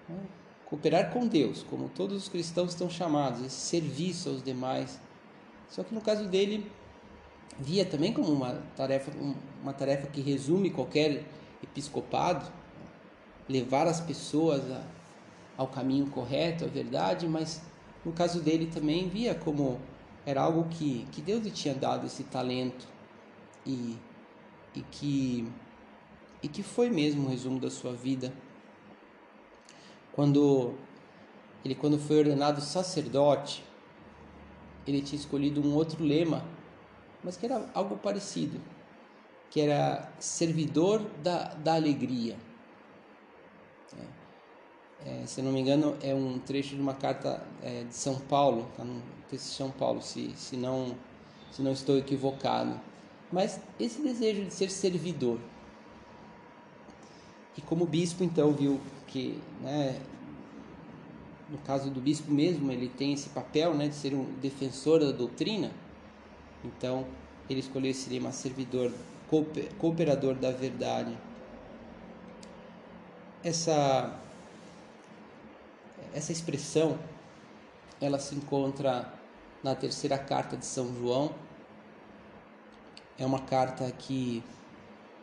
Né? 0.08 0.18
Cooperar 0.64 1.12
com 1.12 1.26
Deus, 1.26 1.62
como 1.62 1.88
todos 1.88 2.16
os 2.16 2.28
cristãos 2.28 2.70
estão 2.70 2.90
chamados, 2.90 3.44
esse 3.44 3.54
serviço 3.56 4.30
aos 4.30 4.42
demais. 4.42 5.00
Só 5.68 5.84
que 5.84 5.94
no 5.94 6.00
caso 6.00 6.26
dele, 6.26 6.70
via 7.58 7.84
também 7.84 8.12
como 8.12 8.32
uma 8.32 8.62
tarefa, 8.76 9.12
uma 9.62 9.72
tarefa 9.72 10.08
que 10.08 10.20
resume 10.20 10.70
qualquer 10.70 11.24
episcopado, 11.62 12.50
levar 13.48 13.86
as 13.86 14.00
pessoas 14.00 14.68
a, 14.70 14.82
ao 15.56 15.68
caminho 15.68 16.06
correto, 16.06 16.64
à 16.64 16.68
verdade, 16.68 17.28
mas 17.28 17.62
no 18.06 18.12
caso 18.12 18.40
dele 18.40 18.66
também 18.66 19.08
via 19.08 19.34
como 19.34 19.80
era 20.24 20.40
algo 20.40 20.68
que, 20.68 21.04
que 21.10 21.20
Deus 21.20 21.42
lhe 21.42 21.50
tinha 21.50 21.74
dado 21.74 22.06
esse 22.06 22.22
talento 22.22 22.86
e, 23.66 23.98
e 24.76 24.80
que 24.80 25.52
e 26.40 26.46
que 26.46 26.62
foi 26.62 26.88
mesmo 26.88 27.26
o 27.26 27.30
resumo 27.30 27.58
da 27.58 27.68
sua 27.68 27.92
vida. 27.92 28.32
Quando 30.12 30.74
ele 31.64 31.74
quando 31.74 31.98
foi 31.98 32.18
ordenado 32.18 32.60
sacerdote, 32.60 33.64
ele 34.86 35.02
tinha 35.02 35.18
escolhido 35.18 35.60
um 35.60 35.74
outro 35.74 36.04
lema, 36.04 36.44
mas 37.24 37.36
que 37.36 37.44
era 37.44 37.68
algo 37.74 37.96
parecido, 37.96 38.60
que 39.50 39.60
era 39.60 40.12
servidor 40.20 41.02
da, 41.24 41.54
da 41.54 41.74
alegria. 41.74 42.36
É, 43.98 44.15
é, 45.04 45.26
se 45.26 45.42
não 45.42 45.52
me 45.52 45.60
engano, 45.60 45.96
é 46.02 46.14
um 46.14 46.38
trecho 46.38 46.74
de 46.74 46.80
uma 46.80 46.94
carta 46.94 47.42
é, 47.62 47.84
de 47.84 47.94
São 47.94 48.18
Paulo, 48.18 48.66
está 48.70 48.84
no 48.84 49.02
texto 49.28 49.46
de 49.46 49.54
São 49.54 49.70
Paulo, 49.70 50.00
se, 50.00 50.32
se, 50.36 50.56
não, 50.56 50.96
se 51.50 51.62
não 51.62 51.72
estou 51.72 51.98
equivocado. 51.98 52.80
Mas 53.30 53.60
esse 53.78 54.00
desejo 54.00 54.44
de 54.44 54.54
ser 54.54 54.70
servidor, 54.70 55.38
e 57.56 57.60
como 57.62 57.86
bispo, 57.86 58.22
então, 58.22 58.52
viu 58.52 58.80
que, 59.06 59.40
né, 59.62 59.98
no 61.48 61.58
caso 61.58 61.90
do 61.90 62.00
bispo 62.00 62.30
mesmo, 62.30 62.70
ele 62.70 62.88
tem 62.88 63.12
esse 63.12 63.30
papel 63.30 63.72
né, 63.74 63.88
de 63.88 63.94
ser 63.94 64.14
um 64.14 64.24
defensor 64.40 65.00
da 65.00 65.10
doutrina. 65.10 65.70
Então, 66.64 67.06
ele 67.48 67.60
escolheu 67.60 67.90
esse 67.90 68.10
lema 68.10 68.30
servidor, 68.30 68.92
cooperador 69.78 70.34
da 70.34 70.50
verdade. 70.50 71.16
Essa, 73.42 74.18
essa 76.16 76.32
expressão, 76.32 76.98
ela 78.00 78.18
se 78.18 78.34
encontra 78.34 79.12
na 79.62 79.74
terceira 79.74 80.16
carta 80.16 80.56
de 80.56 80.64
São 80.64 80.94
João. 80.98 81.34
É 83.18 83.26
uma 83.26 83.40
carta 83.40 83.90
que 83.92 84.42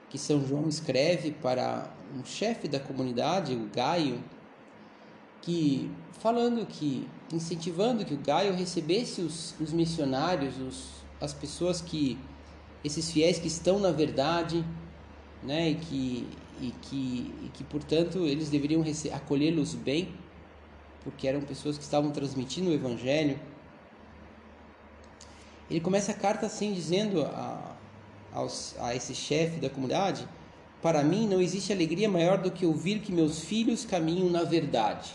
que 0.09 0.19
São 0.19 0.45
João 0.45 0.69
escreve 0.69 1.31
para 1.31 1.91
um 2.15 2.23
chefe 2.23 2.67
da 2.67 2.79
comunidade, 2.79 3.55
o 3.55 3.67
Gaio, 3.73 4.23
que 5.41 5.89
falando 6.19 6.67
que 6.67 7.09
incentivando 7.33 8.05
que 8.05 8.13
o 8.13 8.19
Gaio 8.19 8.53
recebesse 8.53 9.21
os, 9.21 9.55
os 9.59 9.73
missionários, 9.73 10.55
os, 10.59 10.89
as 11.19 11.33
pessoas 11.33 11.81
que 11.81 12.19
esses 12.83 13.12
fiéis 13.12 13.39
que 13.39 13.47
estão 13.47 13.79
na 13.79 13.89
verdade, 13.89 14.63
né, 15.41 15.71
e 15.71 15.75
que 15.75 16.29
e 16.62 16.71
que, 16.79 17.33
e 17.45 17.50
que 17.51 17.63
portanto 17.63 18.19
eles 18.19 18.51
deveriam 18.51 18.83
acolhê-los 19.12 19.73
bem, 19.73 20.13
porque 21.03 21.27
eram 21.27 21.41
pessoas 21.41 21.77
que 21.77 21.83
estavam 21.83 22.12
transmitindo 22.12 22.69
o 22.69 22.74
evangelho. 22.74 23.39
Ele 25.69 25.79
começa 25.79 26.12
a 26.12 26.15
carta 26.15 26.45
assim 26.45 26.74
dizendo 26.74 27.24
a, 27.24 27.75
aos, 28.33 28.75
a 28.79 28.95
esse 28.95 29.13
chefe 29.13 29.60
da 29.60 29.69
comunidade: 29.69 30.27
Para 30.81 31.03
mim 31.03 31.27
não 31.27 31.41
existe 31.41 31.74
alegria 31.74 32.10
maior 32.10 32.38
do 32.38 32.51
que 32.51 32.65
ouvir 32.65 33.00
que 33.00 33.12
meus 33.12 33.39
filhos 33.41 33.86
caminham 33.86 34.29
na 34.29 34.43
verdade. 34.43 35.13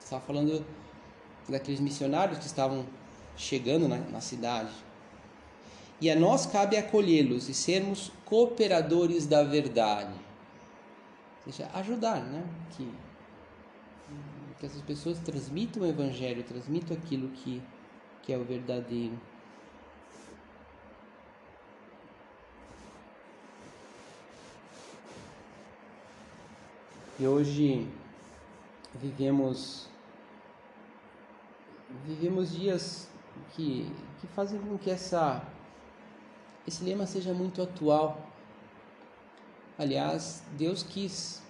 Estava 0.00 0.22
falando 0.22 0.64
daqueles 1.48 1.80
missionários 1.80 2.38
que 2.38 2.46
estavam 2.46 2.86
chegando 3.36 3.88
na, 3.88 3.98
na 3.98 4.20
cidade. 4.20 4.72
E 6.00 6.10
a 6.10 6.16
nós 6.16 6.44
cabe 6.44 6.76
acolhê-los 6.76 7.48
e 7.48 7.54
sermos 7.54 8.12
cooperadores 8.24 9.26
da 9.26 9.42
verdade. 9.42 10.12
Ou 11.46 11.52
seja, 11.52 11.70
ajudar, 11.74 12.20
né? 12.20 12.42
Que, 12.70 12.88
que 14.64 14.66
essas 14.66 14.82
pessoas 14.82 15.18
transmitam 15.18 15.82
o 15.82 15.86
evangelho, 15.86 16.42
transmitam 16.42 16.96
aquilo 16.96 17.28
que, 17.28 17.62
que 18.22 18.32
é 18.32 18.38
o 18.38 18.44
verdadeiro. 18.44 19.18
E 27.18 27.26
hoje 27.26 27.86
vivemos 28.94 29.86
vivemos 32.06 32.50
dias 32.50 33.08
que, 33.52 33.86
que 34.20 34.26
fazem 34.28 34.58
com 34.60 34.78
que 34.78 34.90
essa 34.90 35.46
esse 36.66 36.82
lema 36.82 37.06
seja 37.06 37.34
muito 37.34 37.60
atual. 37.60 38.30
Aliás, 39.78 40.42
Deus 40.56 40.82
quis, 40.82 41.42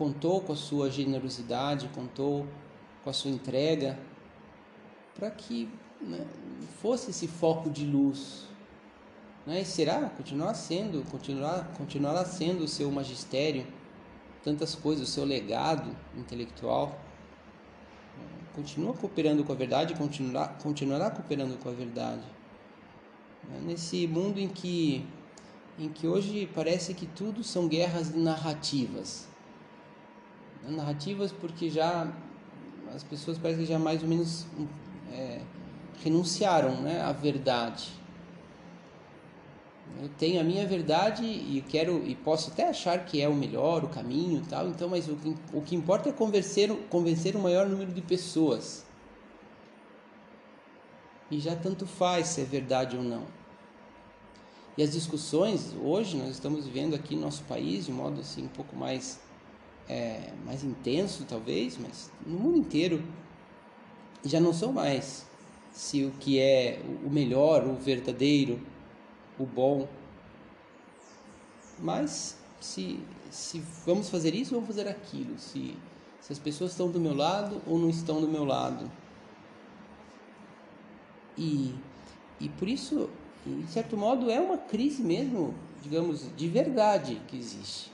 contou 0.00 0.40
com 0.40 0.54
a 0.54 0.56
sua 0.56 0.90
generosidade, 0.90 1.90
contou 1.94 2.46
com 3.04 3.10
a 3.10 3.12
sua 3.12 3.30
entrega, 3.30 3.98
para 5.14 5.30
que 5.30 5.68
né, 6.00 6.26
fosse 6.80 7.10
esse 7.10 7.28
foco 7.28 7.68
de 7.68 7.84
luz. 7.84 8.46
Né? 9.46 9.60
E 9.60 9.64
será, 9.66 10.08
continuar 10.08 10.54
sendo, 10.54 11.04
continuar, 11.10 11.74
continuará 11.76 12.24
sendo 12.24 12.64
o 12.64 12.68
seu 12.68 12.90
magistério 12.90 13.66
tantas 14.42 14.74
coisas, 14.74 15.06
o 15.06 15.12
seu 15.12 15.22
legado 15.22 15.94
intelectual. 16.16 16.98
Continua 18.54 18.94
cooperando 18.94 19.44
com 19.44 19.52
a 19.52 19.54
verdade, 19.54 19.94
continuará, 19.96 20.48
continuará 20.48 21.10
cooperando 21.10 21.58
com 21.58 21.68
a 21.68 21.72
verdade. 21.72 22.24
Nesse 23.66 24.06
mundo 24.06 24.40
em 24.40 24.48
que, 24.48 25.06
em 25.78 25.90
que 25.90 26.06
hoje 26.06 26.48
parece 26.54 26.94
que 26.94 27.04
tudo 27.04 27.44
são 27.44 27.68
guerras 27.68 28.14
narrativas. 28.14 29.28
Narrativas 30.68 31.32
porque 31.32 31.70
já 31.70 32.12
as 32.94 33.02
pessoas 33.02 33.38
parecem 33.38 33.64
que 33.64 33.72
já 33.72 33.78
mais 33.78 34.02
ou 34.02 34.08
menos 34.08 34.46
é, 35.12 35.40
renunciaram 36.02 36.80
né, 36.80 37.00
à 37.00 37.12
verdade 37.12 38.00
eu 39.98 40.08
tenho 40.08 40.40
a 40.40 40.44
minha 40.44 40.66
verdade 40.66 41.24
e 41.24 41.62
quero 41.68 42.06
e 42.06 42.14
posso 42.14 42.50
até 42.50 42.68
achar 42.68 43.04
que 43.04 43.20
é 43.20 43.28
o 43.28 43.34
melhor, 43.34 43.84
o 43.84 43.88
caminho, 43.88 44.42
tal. 44.48 44.68
Então, 44.68 44.88
mas 44.88 45.08
o 45.08 45.16
que, 45.16 45.36
o 45.52 45.60
que 45.60 45.74
importa 45.74 46.08
é 46.08 46.12
convencer, 46.12 46.70
convencer 46.88 47.36
o 47.36 47.38
maior 47.38 47.68
número 47.68 47.92
de 47.92 48.00
pessoas. 48.00 48.84
E 51.30 51.38
já 51.38 51.54
tanto 51.54 51.86
faz 51.86 52.28
se 52.28 52.40
é 52.40 52.44
verdade 52.44 52.96
ou 52.96 53.02
não. 53.02 53.24
E 54.76 54.82
as 54.82 54.92
discussões 54.92 55.74
hoje 55.82 56.16
nós 56.16 56.30
estamos 56.30 56.64
vivendo 56.64 56.94
aqui 56.94 57.14
no 57.14 57.22
nosso 57.22 57.42
país 57.44 57.84
de 57.84 57.92
modo 57.92 58.20
assim 58.20 58.44
um 58.44 58.48
pouco 58.48 58.74
mais 58.74 59.20
é, 59.90 60.32
mais 60.46 60.62
intenso 60.62 61.26
talvez, 61.28 61.76
mas 61.76 62.12
no 62.24 62.38
mundo 62.38 62.58
inteiro 62.58 63.02
já 64.24 64.38
não 64.38 64.52
são 64.52 64.72
mais 64.72 65.26
se 65.72 66.04
o 66.04 66.12
que 66.12 66.38
é 66.38 66.80
o 67.04 67.10
melhor, 67.10 67.66
o 67.66 67.74
verdadeiro, 67.74 68.60
o 69.38 69.44
bom. 69.44 69.88
Mas 71.78 72.38
se, 72.60 73.00
se 73.30 73.60
vamos 73.84 74.08
fazer 74.08 74.34
isso, 74.34 74.52
vamos 74.52 74.68
fazer 74.68 74.86
aquilo. 74.88 75.38
Se, 75.38 75.76
se 76.20 76.32
as 76.32 76.38
pessoas 76.38 76.72
estão 76.72 76.88
do 76.90 77.00
meu 77.00 77.14
lado 77.14 77.60
ou 77.66 77.78
não 77.78 77.88
estão 77.88 78.20
do 78.20 78.28
meu 78.28 78.44
lado. 78.44 78.90
E, 81.36 81.74
e 82.38 82.48
por 82.48 82.68
isso, 82.68 83.08
de 83.44 83.70
certo 83.72 83.96
modo, 83.96 84.30
é 84.30 84.38
uma 84.38 84.58
crise 84.58 85.02
mesmo, 85.02 85.54
digamos, 85.82 86.26
de 86.36 86.48
verdade 86.48 87.20
que 87.26 87.36
existe. 87.36 87.89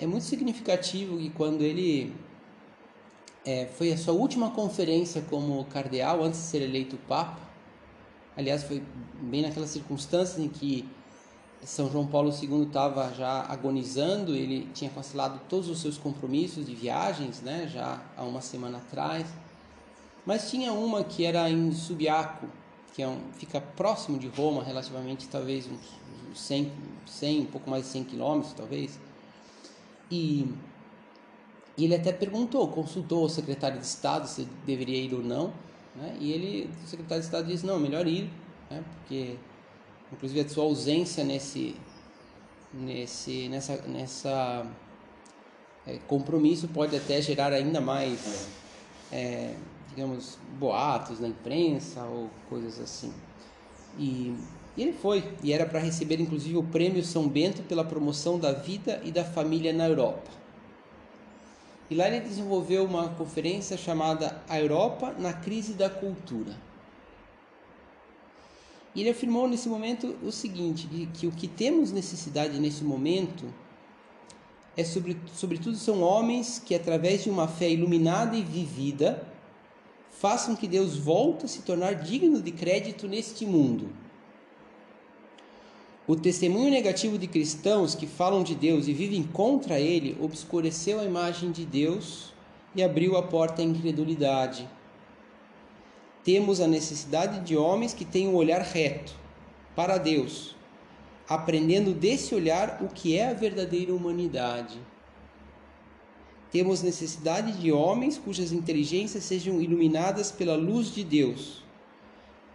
É 0.00 0.06
muito 0.06 0.24
significativo 0.24 1.18
que 1.18 1.30
quando 1.30 1.62
ele 1.62 2.12
é, 3.44 3.66
foi 3.66 3.92
a 3.92 3.96
sua 3.96 4.14
última 4.14 4.50
conferência 4.50 5.22
como 5.22 5.64
cardeal, 5.66 6.24
antes 6.24 6.40
de 6.40 6.46
ser 6.46 6.62
eleito 6.62 6.96
papa, 7.06 7.50
Aliás, 8.36 8.62
foi 8.62 8.82
bem 9.20 9.42
naquelas 9.42 9.70
circunstâncias 9.70 10.38
em 10.38 10.48
que 10.48 10.88
São 11.62 11.90
João 11.90 12.06
Paulo 12.06 12.30
II 12.30 12.62
estava 12.62 13.12
já 13.12 13.42
agonizando, 13.42 14.34
ele 14.34 14.66
tinha 14.72 14.90
cancelado 14.90 15.40
todos 15.48 15.68
os 15.68 15.80
seus 15.80 15.98
compromissos 15.98 16.64
de 16.64 16.74
viagens, 16.74 17.42
né, 17.42 17.68
já 17.70 18.02
há 18.16 18.22
uma 18.22 18.40
semana 18.40 18.78
atrás. 18.78 19.26
Mas 20.24 20.48
tinha 20.48 20.72
uma 20.72 21.04
que 21.04 21.24
era 21.24 21.50
em 21.50 21.70
Subiaco, 21.72 22.46
que 22.94 23.02
é 23.02 23.08
um, 23.08 23.18
fica 23.34 23.60
próximo 23.60 24.18
de 24.18 24.28
Roma, 24.28 24.62
relativamente 24.62 25.28
talvez 25.28 25.66
uns 25.66 26.38
100, 26.38 26.72
100, 27.06 27.40
um 27.40 27.44
pouco 27.46 27.68
mais 27.68 27.84
de 27.84 27.90
100 27.90 28.04
quilômetros, 28.04 28.54
talvez. 28.54 28.98
E, 30.10 30.46
e 31.76 31.84
ele 31.84 31.94
até 31.94 32.12
perguntou, 32.12 32.66
consultou 32.68 33.24
o 33.24 33.28
secretário 33.28 33.78
de 33.78 33.86
Estado 33.86 34.26
se 34.26 34.46
deveria 34.66 34.98
ir 34.98 35.14
ou 35.14 35.22
não, 35.22 35.52
né? 35.94 36.16
E 36.20 36.32
ele, 36.32 36.70
o 36.84 36.88
secretário 36.88 37.22
de 37.22 37.26
Estado 37.26 37.46
disse 37.46 37.64
não, 37.64 37.78
melhor 37.78 38.06
ir, 38.06 38.30
né? 38.70 38.82
Porque 38.96 39.36
inclusive 40.12 40.40
a 40.40 40.48
sua 40.48 40.64
ausência 40.64 41.24
nesse 41.24 41.76
nesse 42.72 43.48
nessa 43.48 43.76
nessa 43.82 44.66
é, 45.86 45.98
compromisso 46.06 46.68
pode 46.68 46.96
até 46.96 47.20
gerar 47.20 47.52
ainda 47.52 47.80
mais 47.80 48.48
é, 49.10 49.56
digamos 49.88 50.38
boatos 50.58 51.18
na 51.20 51.28
imprensa 51.28 52.02
ou 52.04 52.30
coisas 52.48 52.78
assim 52.80 53.12
e, 53.98 54.36
ele 54.82 54.92
foi 54.92 55.22
e 55.42 55.52
era 55.52 55.66
para 55.66 55.78
receber 55.78 56.20
inclusive 56.20 56.56
o 56.56 56.62
prêmio 56.62 57.04
São 57.04 57.28
Bento 57.28 57.62
pela 57.62 57.84
promoção 57.84 58.38
da 58.38 58.52
vida 58.52 59.00
e 59.04 59.10
da 59.10 59.24
família 59.24 59.72
na 59.72 59.88
Europa 59.88 60.30
e 61.90 61.94
lá 61.94 62.06
ele 62.06 62.20
desenvolveu 62.20 62.84
uma 62.84 63.08
conferência 63.10 63.76
chamada 63.76 64.40
A 64.48 64.60
Europa 64.60 65.14
na 65.18 65.32
crise 65.32 65.74
da 65.74 65.90
cultura 65.90 66.70
e 68.94 69.00
ele 69.00 69.10
afirmou 69.10 69.46
nesse 69.46 69.68
momento 69.68 70.16
o 70.22 70.32
seguinte, 70.32 70.88
que 71.14 71.26
o 71.26 71.32
que 71.32 71.46
temos 71.46 71.92
necessidade 71.92 72.58
nesse 72.58 72.82
momento 72.82 73.46
é 74.76 74.82
sobre, 74.82 75.16
sobretudo 75.34 75.76
são 75.76 76.02
homens 76.02 76.60
que 76.64 76.74
através 76.74 77.22
de 77.22 77.30
uma 77.30 77.46
fé 77.46 77.70
iluminada 77.70 78.36
e 78.36 78.42
vivida 78.42 79.26
façam 80.10 80.56
que 80.56 80.66
Deus 80.66 80.96
volte 80.96 81.44
a 81.44 81.48
se 81.48 81.62
tornar 81.62 81.94
digno 81.94 82.42
de 82.42 82.50
crédito 82.50 83.06
neste 83.06 83.46
mundo. 83.46 83.90
O 86.10 86.16
testemunho 86.16 86.72
negativo 86.72 87.16
de 87.16 87.28
cristãos 87.28 87.94
que 87.94 88.04
falam 88.04 88.42
de 88.42 88.56
Deus 88.56 88.88
e 88.88 88.92
vivem 88.92 89.22
contra 89.22 89.78
ele 89.78 90.18
obscureceu 90.20 90.98
a 90.98 91.04
imagem 91.04 91.52
de 91.52 91.64
Deus 91.64 92.34
e 92.74 92.82
abriu 92.82 93.16
a 93.16 93.22
porta 93.22 93.62
à 93.62 93.64
incredulidade 93.64 94.68
temos 96.22 96.60
a 96.60 96.66
necessidade 96.66 97.40
de 97.40 97.56
homens 97.56 97.94
que 97.94 98.04
tenham 98.04 98.34
um 98.34 98.36
olhar 98.36 98.60
reto 98.60 99.14
para 99.74 99.96
Deus, 99.96 100.54
aprendendo 101.28 101.94
desse 101.94 102.34
olhar 102.34 102.78
o 102.82 102.88
que 102.88 103.16
é 103.16 103.28
a 103.28 103.32
verdadeira 103.32 103.94
humanidade. 103.94 104.78
Temos 106.50 106.82
necessidade 106.82 107.52
de 107.58 107.72
homens 107.72 108.18
cujas 108.18 108.52
inteligências 108.52 109.24
sejam 109.24 109.60
iluminadas 109.60 110.30
pela 110.30 110.56
luz 110.56 110.94
de 110.94 111.04
Deus 111.04 111.62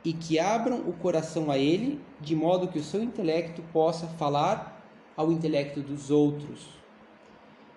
e 0.05 0.13
que 0.13 0.39
abram 0.39 0.87
o 0.87 0.93
coração 0.93 1.51
a 1.51 1.57
Ele, 1.57 1.99
de 2.21 2.35
modo 2.35 2.69
que 2.69 2.79
o 2.79 2.83
seu 2.83 3.03
intelecto 3.03 3.61
possa 3.73 4.07
falar 4.07 4.81
ao 5.17 5.31
intelecto 5.31 5.81
dos 5.81 6.11
outros 6.11 6.75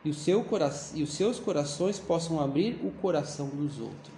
e, 0.04 0.10
o 0.10 0.14
seu 0.14 0.44
e 0.94 1.02
os 1.02 1.12
seus 1.12 1.38
corações 1.38 1.98
possam 1.98 2.40
abrir 2.40 2.80
o 2.84 2.90
coração 2.90 3.48
dos 3.48 3.78
outros. 3.80 4.14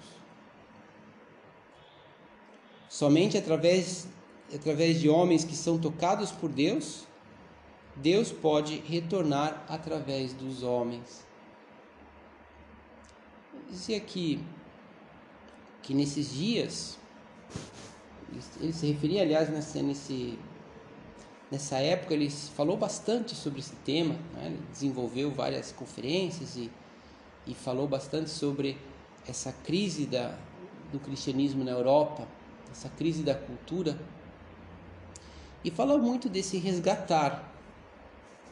Somente 2.88 3.38
através, 3.38 4.08
através 4.54 5.00
de 5.00 5.08
homens 5.08 5.44
que 5.44 5.54
são 5.54 5.78
tocados 5.78 6.30
por 6.30 6.50
Deus, 6.50 7.06
Deus 7.96 8.30
pode 8.30 8.76
retornar 8.86 9.64
através 9.68 10.32
dos 10.32 10.62
homens. 10.62 11.26
Dizia 13.68 13.96
aqui 13.96 14.44
que 15.82 15.94
nesses 15.94 16.32
dias, 16.32 16.98
ele 18.60 18.72
se 18.72 18.86
referia, 18.86 19.22
aliás, 19.22 19.50
nessa, 19.50 19.82
nesse, 19.82 20.38
nessa 21.50 21.78
época, 21.78 22.14
ele 22.14 22.30
falou 22.30 22.76
bastante 22.76 23.34
sobre 23.34 23.60
esse 23.60 23.74
tema, 23.76 24.14
né? 24.34 24.56
desenvolveu 24.70 25.30
várias 25.30 25.72
conferências 25.72 26.56
e, 26.56 26.70
e 27.46 27.54
falou 27.54 27.88
bastante 27.88 28.30
sobre 28.30 28.78
essa 29.26 29.52
crise 29.52 30.06
da, 30.06 30.38
do 30.92 30.98
cristianismo 30.98 31.64
na 31.64 31.72
Europa 31.72 32.26
essa 32.70 32.88
crise 32.88 33.22
da 33.22 33.34
cultura. 33.34 33.98
E 35.64 35.70
fala 35.70 35.98
muito 35.98 36.28
desse 36.28 36.56
resgatar, 36.56 37.52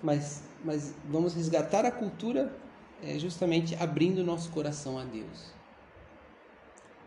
mas, 0.02 0.42
mas 0.64 0.94
vamos 1.08 1.34
resgatar 1.34 1.84
a 1.84 1.90
cultura 1.90 2.54
é, 3.02 3.18
justamente 3.18 3.74
abrindo 3.76 4.24
nosso 4.24 4.50
coração 4.50 4.98
a 4.98 5.04
Deus. 5.04 5.57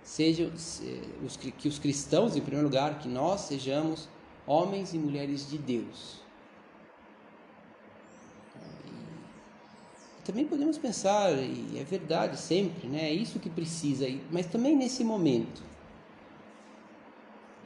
Seja 0.03 0.51
os, 1.23 1.37
que 1.37 1.67
os 1.67 1.79
cristãos, 1.79 2.35
em 2.35 2.41
primeiro 2.41 2.67
lugar, 2.67 2.99
que 2.99 3.07
nós 3.07 3.41
sejamos 3.41 4.09
homens 4.45 4.93
e 4.93 4.97
mulheres 4.97 5.49
de 5.49 5.57
Deus. 5.57 6.19
E 10.19 10.23
também 10.23 10.45
podemos 10.45 10.77
pensar, 10.77 11.31
e 11.33 11.77
é 11.79 11.83
verdade 11.83 12.37
sempre, 12.37 12.87
né? 12.87 13.09
é 13.09 13.13
isso 13.13 13.39
que 13.39 13.49
precisa, 13.49 14.05
mas 14.31 14.45
também 14.45 14.75
nesse 14.75 15.03
momento 15.03 15.63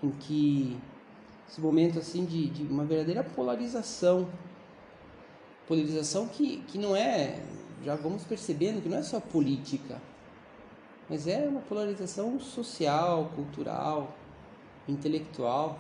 em 0.04 0.12
que 0.12 0.78
esse 1.50 1.62
momento 1.62 2.00
assim 2.00 2.26
de, 2.26 2.50
de 2.50 2.63
uma 2.63 2.84
verdadeira 2.86 3.24
polarização, 3.24 4.30
polarização 5.67 6.28
que, 6.28 6.58
que 6.67 6.78
não 6.78 6.95
é, 6.95 7.41
já 7.84 7.95
vamos 7.95 8.24
percebendo 8.24 8.82
que 8.82 8.89
não 8.89 8.98
é 8.98 9.04
só 9.04 9.19
política, 9.19 10.02
mas 11.10 11.28
é 11.28 11.48
uma 11.48 11.62
polarização 11.62 12.39
social, 12.39 13.32
cultural, 13.36 14.15
intelectual, 14.88 15.80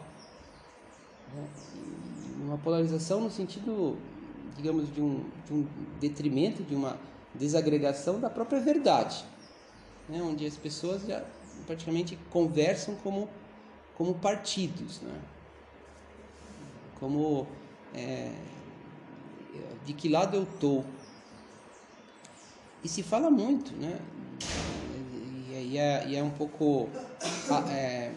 né? 1.33 1.47
uma 2.37 2.57
polarização 2.57 3.21
no 3.21 3.31
sentido, 3.31 3.97
digamos, 4.55 4.93
de 4.93 5.01
um, 5.01 5.23
de 5.45 5.53
um 5.53 5.67
detrimento, 5.99 6.63
de 6.63 6.75
uma 6.75 6.97
desagregação 7.33 8.19
da 8.19 8.29
própria 8.29 8.59
verdade, 8.59 9.25
né? 10.07 10.21
onde 10.21 10.45
as 10.45 10.57
pessoas 10.57 11.05
já 11.05 11.23
praticamente 11.65 12.17
conversam 12.29 12.95
como 12.95 13.29
como 13.95 14.13
partidos, 14.15 14.99
né? 15.01 15.21
como 16.99 17.47
é, 17.93 18.31
de 19.85 19.93
que 19.93 20.09
lado 20.09 20.35
eu 20.35 20.43
estou. 20.43 20.85
E 22.83 22.87
se 22.87 23.01
fala 23.01 23.31
muito, 23.31 23.73
né? 23.73 23.99
E, 25.65 25.77
é, 25.77 26.05
e 26.07 26.15
é, 26.15 26.23
um 26.23 26.29
pouco. 26.29 26.87
É, 27.71 28.11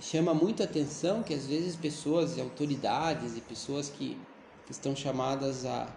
chama 0.00 0.32
muito 0.32 0.62
atenção 0.62 1.22
que 1.22 1.34
às 1.34 1.46
vezes 1.46 1.76
pessoas, 1.76 2.38
autoridades 2.38 3.36
e 3.36 3.40
pessoas 3.40 3.90
que, 3.90 4.16
que 4.64 4.72
estão 4.72 4.94
chamadas 4.94 5.66
a, 5.66 5.88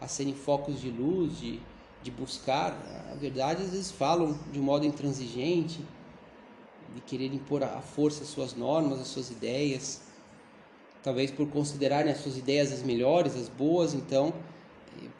a 0.00 0.08
serem 0.08 0.34
focos 0.34 0.80
de 0.80 0.90
luz, 0.90 1.38
de, 1.38 1.60
de 2.02 2.10
buscar 2.10 2.72
a 3.10 3.14
verdade, 3.14 3.62
às 3.62 3.70
vezes 3.70 3.90
falam 3.90 4.38
de 4.52 4.58
um 4.58 4.62
modo 4.62 4.86
intransigente 4.86 5.80
de 6.94 7.00
querer 7.02 7.34
impor 7.34 7.62
à 7.62 7.80
força 7.80 8.22
as 8.22 8.28
suas 8.28 8.54
normas, 8.54 9.00
as 9.00 9.08
suas 9.08 9.30
ideias, 9.30 10.00
talvez 11.02 11.30
por 11.30 11.46
considerarem 11.48 12.10
as 12.10 12.18
suas 12.18 12.38
ideias 12.38 12.72
as 12.72 12.82
melhores, 12.82 13.36
as 13.36 13.48
boas, 13.48 13.92
então, 13.92 14.32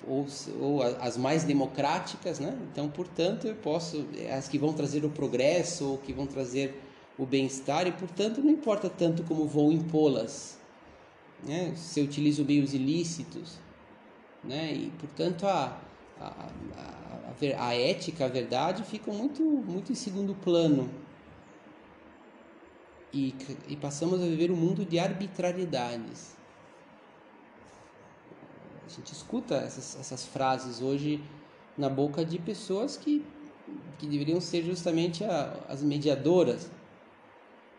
ou, 0.06 0.26
ou 0.60 0.82
as 0.82 1.16
mais 1.16 1.44
democráticas, 1.44 2.38
né? 2.38 2.56
Então, 2.70 2.88
portanto, 2.88 3.46
eu 3.46 3.54
posso, 3.56 4.06
as 4.36 4.48
que 4.48 4.58
vão 4.58 4.72
trazer 4.72 5.04
o 5.04 5.10
progresso 5.10 5.90
ou 5.90 5.98
que 5.98 6.12
vão 6.12 6.26
trazer 6.26 6.80
o 7.18 7.24
bem-estar, 7.24 7.86
e 7.86 7.92
portanto, 7.92 8.42
não 8.42 8.50
importa 8.50 8.90
tanto 8.90 9.22
como 9.22 9.46
vou 9.46 9.72
impô-las, 9.72 10.58
né? 11.42 11.74
Se 11.76 12.00
eu 12.00 12.04
utilizo 12.04 12.44
meios 12.44 12.74
ilícitos, 12.74 13.58
né? 14.44 14.72
E, 14.72 14.90
portanto, 14.98 15.46
a, 15.46 15.78
a, 16.20 16.50
a, 16.76 17.68
a, 17.68 17.74
ética, 17.74 18.24
a 18.24 18.28
verdade 18.28 18.84
ficam 18.84 19.14
muito, 19.14 19.42
muito 19.42 19.92
em 19.92 19.94
segundo 19.94 20.34
plano 20.34 20.88
e, 23.12 23.34
e 23.68 23.76
passamos 23.76 24.20
a 24.20 24.24
viver 24.26 24.50
um 24.50 24.56
mundo 24.56 24.84
de 24.84 24.98
arbitrariedades. 24.98 26.36
A 28.86 28.88
gente 28.88 29.12
escuta 29.12 29.56
essas, 29.56 29.98
essas 29.98 30.24
frases 30.24 30.80
hoje 30.80 31.22
na 31.76 31.88
boca 31.88 32.24
de 32.24 32.38
pessoas 32.38 32.96
que, 32.96 33.24
que 33.98 34.06
deveriam 34.06 34.40
ser 34.40 34.62
justamente 34.62 35.24
a, 35.24 35.64
as 35.68 35.82
mediadoras. 35.82 36.70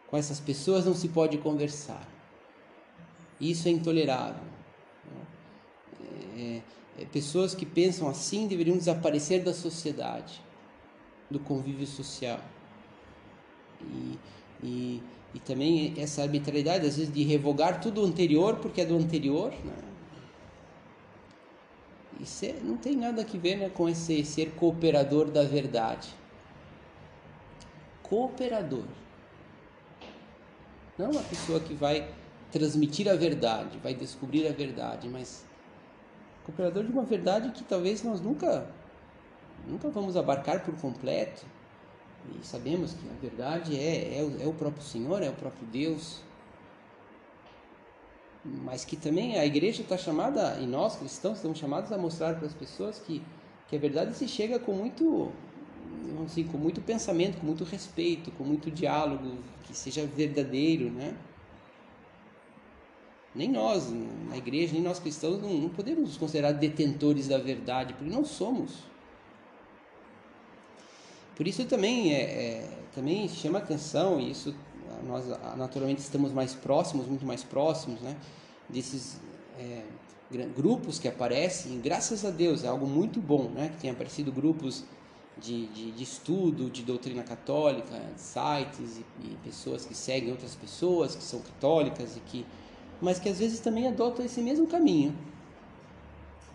Com 0.07 0.17
essas 0.17 0.39
pessoas 0.39 0.85
não 0.85 0.93
se 0.93 1.09
pode 1.09 1.37
conversar. 1.37 2.07
Isso 3.39 3.67
é 3.67 3.71
intolerável. 3.71 4.43
É, 6.35 6.61
é, 6.99 7.05
pessoas 7.05 7.55
que 7.55 7.65
pensam 7.65 8.07
assim 8.07 8.47
deveriam 8.47 8.77
desaparecer 8.77 9.43
da 9.43 9.53
sociedade, 9.53 10.41
do 11.29 11.39
convívio 11.39 11.87
social. 11.87 12.39
E, 13.81 14.19
e 14.63 15.03
e 15.37 15.39
também 15.39 15.93
essa 15.97 16.23
arbitrariedade, 16.23 16.87
às 16.87 16.97
vezes, 16.97 17.13
de 17.13 17.23
revogar 17.23 17.79
tudo 17.79 18.01
o 18.01 18.05
anterior 18.05 18.55
porque 18.55 18.81
é 18.81 18.85
do 18.85 18.95
anterior. 18.95 19.51
Né? 19.51 19.73
É, 22.43 22.60
não 22.63 22.77
tem 22.77 22.95
nada 22.95 23.21
a 23.21 23.38
ver 23.38 23.58
né, 23.58 23.69
com 23.69 23.88
esse 23.88 24.23
ser 24.25 24.51
cooperador 24.56 25.30
da 25.30 25.43
verdade. 25.43 26.10
Cooperador. 28.01 28.86
Não 30.97 31.12
uma 31.12 31.21
pessoa 31.23 31.60
que 31.60 31.73
vai 31.73 32.10
transmitir 32.51 33.08
a 33.08 33.15
verdade, 33.15 33.77
vai 33.80 33.93
descobrir 33.93 34.47
a 34.47 34.51
verdade, 34.51 35.08
mas 35.08 35.45
cooperador 36.43 36.84
de 36.86 36.91
uma 36.91 37.03
verdade 37.03 37.51
que 37.51 37.63
talvez 37.63 38.03
nós 38.03 38.19
nunca 38.19 38.67
nunca 39.67 39.89
vamos 39.89 40.15
abarcar 40.15 40.63
por 40.63 40.75
completo. 40.80 41.45
E 42.30 42.45
sabemos 42.45 42.93
que 42.93 43.08
a 43.08 43.21
verdade 43.21 43.77
é, 43.77 44.19
é, 44.19 44.43
é 44.43 44.47
o 44.47 44.53
próprio 44.53 44.84
Senhor, 44.84 45.21
é 45.21 45.30
o 45.30 45.34
próprio 45.34 45.65
Deus. 45.67 46.21
Mas 48.63 48.86
que 48.86 48.95
também 48.95 49.38
a 49.38 49.45
igreja 49.45 49.81
está 49.81 49.97
chamada, 49.97 50.57
e 50.62 50.65
nós 50.65 50.95
cristãos 50.95 51.38
estamos 51.38 51.57
chamados 51.57 51.91
a 51.91 51.97
mostrar 51.97 52.36
para 52.36 52.47
as 52.47 52.53
pessoas 52.53 52.99
que, 52.99 53.21
que 53.67 53.75
a 53.75 53.79
verdade 53.79 54.15
se 54.15 54.27
chega 54.27 54.57
com 54.57 54.73
muito, 54.73 55.31
assim, 56.25 56.45
com 56.45 56.57
muito 56.57 56.81
pensamento, 56.81 57.39
com 57.39 57.45
muito 57.45 57.63
respeito, 57.63 58.31
com 58.31 58.43
muito 58.43 58.71
diálogo, 58.71 59.38
que 59.63 59.75
seja 59.75 60.05
verdadeiro, 60.05 60.89
né? 60.89 61.15
Nem 63.36 63.49
nós, 63.49 63.91
na 64.29 64.38
igreja, 64.38 64.73
nem 64.73 64.81
nós 64.81 64.97
cristãos, 64.97 65.41
não, 65.41 65.53
não 65.53 65.69
podemos 65.69 66.03
nos 66.03 66.17
considerar 66.17 66.53
detentores 66.53 67.27
da 67.27 67.38
verdade, 67.38 67.93
porque 67.93 68.10
não 68.10 68.25
somos. 68.25 68.83
Por 71.36 71.47
isso 71.47 71.65
também 71.65 72.13
é, 72.13 72.21
é 72.21 72.77
também 72.95 73.27
chama 73.27 73.60
atenção 73.60 74.19
e 74.19 74.31
isso 74.31 74.55
nós 75.05 75.25
naturalmente 75.57 75.99
estamos 75.99 76.31
mais 76.31 76.53
próximos, 76.53 77.07
muito 77.07 77.25
mais 77.25 77.43
próximos, 77.43 78.01
né? 78.01 78.15
Desses 78.69 79.19
é, 79.57 79.83
grupos 80.55 80.99
que 80.99 81.07
aparecem, 81.07 81.79
graças 81.79 82.25
a 82.25 82.29
Deus 82.29 82.63
é 82.63 82.67
algo 82.67 82.86
muito 82.88 83.19
bom, 83.19 83.49
né? 83.49 83.69
Que 83.69 83.81
tem 83.81 83.89
aparecido 83.89 84.31
grupos 84.31 84.83
de, 85.38 85.67
de, 85.67 85.91
de 85.91 86.03
estudo 86.03 86.69
de 86.69 86.83
doutrina 86.83 87.23
católica, 87.23 88.01
sites 88.15 88.97
e, 88.97 89.25
e 89.25 89.38
pessoas 89.43 89.86
que 89.86 89.93
seguem 89.95 90.31
outras 90.31 90.55
pessoas 90.55 91.15
que 91.15 91.23
são 91.23 91.39
católicas 91.41 92.17
e 92.17 92.19
que 92.21 92.45
mas 92.99 93.19
que 93.19 93.29
às 93.29 93.38
vezes 93.38 93.60
também 93.60 93.88
adotam 93.88 94.25
esse 94.25 94.41
mesmo 94.41 94.65
caminho 94.65 95.15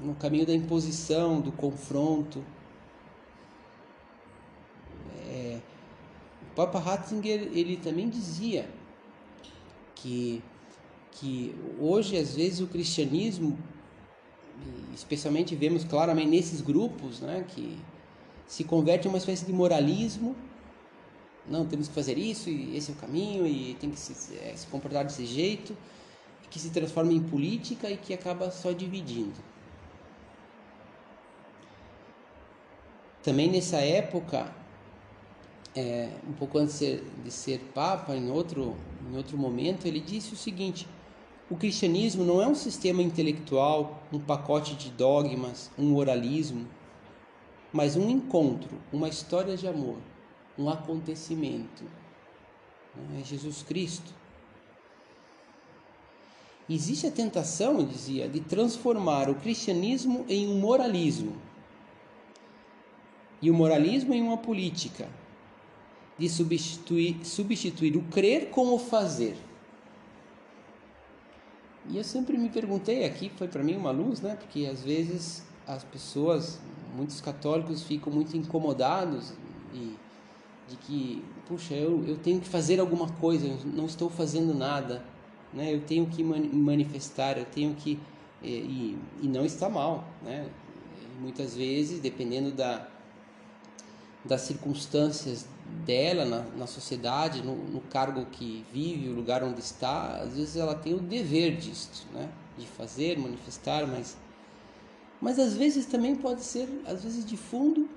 no 0.03 0.15
caminho 0.15 0.47
da 0.47 0.55
imposição, 0.55 1.41
do 1.41 1.53
confronto. 1.53 2.45
É, 5.29 5.61
o 6.53 6.55
Papa 6.55 6.79
Ratzinger 6.79 7.49
ele 7.55 7.79
também 7.79 8.11
dizia 8.11 8.69
que, 9.95 10.43
que 11.11 11.55
hoje 11.81 12.17
às 12.17 12.35
vezes 12.35 12.61
o 12.61 12.67
cristianismo, 12.67 13.59
especialmente 14.95 15.57
vemos 15.57 15.83
claramente 15.83 16.29
nesses 16.29 16.61
grupos, 16.61 17.21
né, 17.21 17.45
que 17.49 17.79
se 18.47 18.65
converte 18.65 19.07
em 19.07 19.11
uma 19.11 19.17
espécie 19.17 19.47
de 19.47 19.53
moralismo. 19.53 20.37
Não, 21.49 21.67
temos 21.67 21.89
que 21.89 21.95
fazer 21.95 22.19
isso 22.19 22.51
e 22.51 22.77
esse 22.77 22.91
é 22.91 22.95
o 22.95 22.97
caminho 22.99 23.47
e 23.47 23.75
tem 23.81 23.91
que 23.91 23.99
se, 23.99 24.37
é, 24.37 24.55
se 24.55 24.67
comportar 24.67 25.05
desse 25.05 25.25
jeito 25.25 25.75
que 26.51 26.59
se 26.59 26.69
transforma 26.69 27.15
em 27.15 27.23
política 27.23 27.91
e 27.91 27.97
que 27.97 28.13
acaba 28.13 28.51
só 28.51 28.73
dividindo. 28.73 29.41
Também 33.23 33.51
nessa 33.51 33.79
época, 33.79 34.55
é, 35.75 36.11
um 36.29 36.33
pouco 36.33 36.59
antes 36.59 36.75
de 36.75 36.79
ser, 36.79 37.05
de 37.25 37.31
ser 37.31 37.59
papa, 37.75 38.15
em 38.15 38.31
outro, 38.31 38.77
em 39.11 39.17
outro 39.17 39.37
momento, 39.39 39.87
ele 39.87 40.01
disse 40.01 40.35
o 40.35 40.37
seguinte: 40.37 40.87
o 41.51 41.57
cristianismo 41.57 42.25
não 42.25 42.41
é 42.41 42.47
um 42.47 42.55
sistema 42.55 43.03
intelectual, 43.03 44.03
um 44.13 44.19
pacote 44.19 44.75
de 44.75 44.91
dogmas, 44.91 45.71
um 45.79 45.95
oralismo, 45.97 46.67
mas 47.73 47.97
um 47.97 48.09
encontro, 48.09 48.79
uma 48.93 49.09
história 49.09 49.57
de 49.57 49.67
amor, 49.67 49.99
um 50.59 50.69
acontecimento. 50.69 51.85
É 53.19 53.25
Jesus 53.25 53.63
Cristo. 53.63 54.13
Existe 56.69 57.07
a 57.07 57.11
tentação, 57.11 57.85
dizia, 57.85 58.29
de 58.29 58.41
transformar 58.41 59.29
o 59.29 59.35
cristianismo 59.35 60.25
em 60.29 60.47
um 60.47 60.59
moralismo 60.59 61.37
e 63.43 63.51
o 63.51 63.55
moralismo 63.55 64.15
em 64.15 64.23
uma 64.23 64.39
política, 64.39 65.09
de 66.19 66.29
substituir, 66.29 67.25
substituir 67.25 67.97
o 67.97 68.03
crer 68.03 68.51
com 68.51 68.75
o 68.75 68.79
fazer. 68.79 69.37
E 71.89 71.97
eu 71.97 72.05
sempre 72.05 72.39
me 72.39 72.49
perguntei 72.49 73.05
aqui, 73.05 73.31
foi 73.37 73.49
para 73.49 73.63
mim 73.63 73.75
uma 73.75 73.91
luz, 73.91 74.21
né? 74.21 74.37
Porque 74.37 74.67
às 74.67 74.83
vezes 74.83 75.45
as 75.67 75.83
pessoas, 75.83 76.61
muitos 76.95 77.21
católicos 77.21 77.83
ficam 77.83 78.13
muito 78.13 78.37
incomodados 78.37 79.33
e 79.75 79.97
de 80.69 80.77
que, 80.77 81.25
puxa, 81.47 81.75
eu, 81.75 82.05
eu 82.07 82.17
tenho 82.17 82.41
que 82.41 82.49
fazer 82.49 82.79
alguma 82.79 83.09
coisa, 83.09 83.47
eu 83.47 83.59
não 83.65 83.87
estou 83.87 84.09
fazendo 84.09 84.55
nada 84.55 85.05
né? 85.53 85.73
Eu 85.73 85.81
tenho 85.81 86.07
que 86.07 86.23
manifestar, 86.23 87.37
eu 87.37 87.45
tenho 87.45 87.75
que 87.75 87.99
e, 88.43 88.99
e 89.21 89.29
não 89.29 89.45
está 89.45 89.69
mal, 89.69 90.05
né? 90.21 90.49
muitas 91.21 91.55
vezes, 91.55 92.01
dependendo 92.01 92.51
da 92.51 92.89
das 94.25 94.43
circunstâncias 94.43 95.47
dela 95.85 96.25
na, 96.25 96.43
na 96.57 96.67
sociedade, 96.67 97.43
no, 97.43 97.57
no, 97.57 97.81
cargo 97.81 98.27
que 98.27 98.65
vive, 98.73 99.09
o 99.09 99.15
lugar 99.15 99.43
onde 99.43 99.61
está, 99.61 100.17
às 100.17 100.37
vezes 100.37 100.57
ela 100.57 100.75
tem 100.75 100.95
o 100.95 100.99
dever 100.99 101.57
disto, 101.57 102.07
né? 102.13 102.29
De 102.59 102.67
fazer, 102.67 103.19
manifestar, 103.19 103.87
mas 103.87 104.17
mas 105.21 105.39
às 105.39 105.55
vezes 105.55 105.87
também 105.87 106.17
pode 106.17 106.43
ser, 106.43 106.69
às 106.85 107.05
vezes 107.05 107.25
de 107.25 107.37
fundo, 107.37 107.89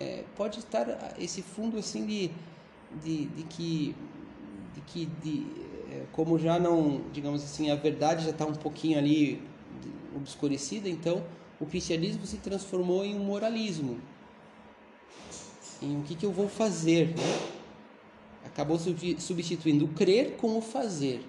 é, 0.00 0.24
pode 0.34 0.58
estar 0.58 1.14
esse 1.18 1.42
fundo 1.42 1.76
assim 1.76 2.06
de, 2.06 2.30
de, 3.04 3.26
de 3.26 3.42
que 3.42 3.94
de 4.74 4.80
que 4.86 5.06
de, 5.22 5.46
é, 5.90 6.06
como 6.12 6.38
já 6.38 6.58
não, 6.58 7.02
digamos 7.12 7.44
assim, 7.44 7.70
a 7.70 7.74
verdade 7.74 8.24
já 8.24 8.30
está 8.30 8.46
um 8.46 8.54
pouquinho 8.54 8.98
ali 8.98 9.42
obscurecida, 10.16 10.88
então 10.88 11.22
o 11.60 11.66
cristianismo 11.66 12.24
se 12.26 12.38
transformou 12.38 13.04
em 13.04 13.14
um 13.14 13.24
moralismo, 13.24 14.00
em 15.82 15.98
o 16.00 16.02
que, 16.02 16.14
que 16.14 16.26
eu 16.26 16.32
vou 16.32 16.48
fazer, 16.48 17.08
né? 17.08 17.58
Acabou 18.44 18.78
substituindo 18.78 19.84
o 19.84 19.88
crer 19.88 20.36
com 20.36 20.58
o 20.58 20.60
fazer. 20.60 21.24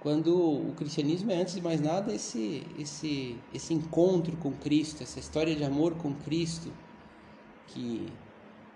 Quando 0.00 0.34
o 0.34 0.72
cristianismo 0.76 1.30
é 1.30 1.36
antes 1.36 1.54
de 1.54 1.60
mais 1.60 1.80
nada 1.80 2.12
esse 2.12 2.66
esse 2.76 3.36
esse 3.54 3.72
encontro 3.72 4.36
com 4.38 4.50
Cristo, 4.52 5.02
essa 5.02 5.20
história 5.20 5.54
de 5.54 5.62
amor 5.62 5.94
com 5.94 6.12
Cristo 6.12 6.72
que 7.68 8.06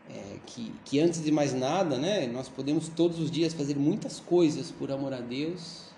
é, 0.09 0.38
que, 0.46 0.72
que 0.85 1.01
antes 1.01 1.22
de 1.22 1.33
mais 1.33 1.53
nada, 1.53 1.99
né, 1.99 2.27
nós 2.27 2.49
podemos 2.49 2.88
todos 2.88 3.18
os 3.18 3.31
dias 3.31 3.53
fazer 3.53 3.77
muitas 3.77 4.20
coisas 4.20 4.70
por 4.70 4.90
amor 4.90 5.12
a 5.12 5.20
Deus, 5.20 5.90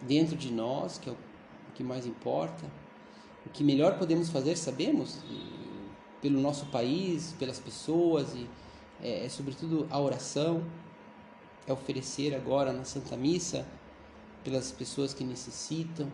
dentro 0.00 0.36
de 0.36 0.52
nós, 0.52 0.98
que 0.98 1.10
é 1.10 1.12
o 1.12 1.16
que 1.74 1.82
mais 1.82 2.06
importa. 2.06 2.64
O 3.44 3.50
que 3.50 3.64
melhor 3.64 3.98
podemos 3.98 4.28
fazer, 4.28 4.56
sabemos, 4.56 5.18
pelo 6.20 6.40
nosso 6.40 6.66
país, 6.66 7.34
pelas 7.38 7.58
pessoas, 7.58 8.32
e 8.34 8.48
é, 9.02 9.26
é 9.26 9.28
sobretudo 9.28 9.86
a 9.90 10.00
oração, 10.00 10.64
é 11.66 11.72
oferecer 11.72 12.34
agora 12.34 12.72
na 12.72 12.84
Santa 12.84 13.16
Missa 13.16 13.66
pelas 14.44 14.70
pessoas 14.70 15.12
que 15.12 15.24
necessitam. 15.24 16.10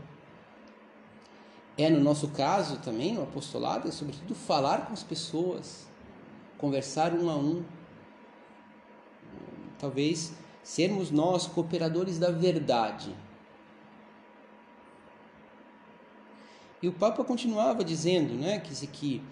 É 1.76 1.88
no 1.88 2.00
nosso 2.00 2.28
caso 2.28 2.78
também, 2.78 3.14
no 3.14 3.22
apostolado, 3.22 3.88
é 3.88 3.92
sobretudo 3.92 4.34
falar 4.34 4.86
com 4.86 4.92
as 4.92 5.02
pessoas, 5.02 5.86
conversar 6.56 7.12
um 7.12 7.30
a 7.30 7.36
um. 7.36 7.62
Talvez 9.78 10.32
sermos 10.62 11.10
nós 11.10 11.46
cooperadores 11.46 12.18
da 12.18 12.30
verdade. 12.30 13.14
E 16.82 16.88
o 16.88 16.92
Papa 16.92 17.24
continuava 17.24 17.84
dizendo 17.84 18.34
né, 18.34 18.60
que, 18.60 18.86
que, 18.86 19.22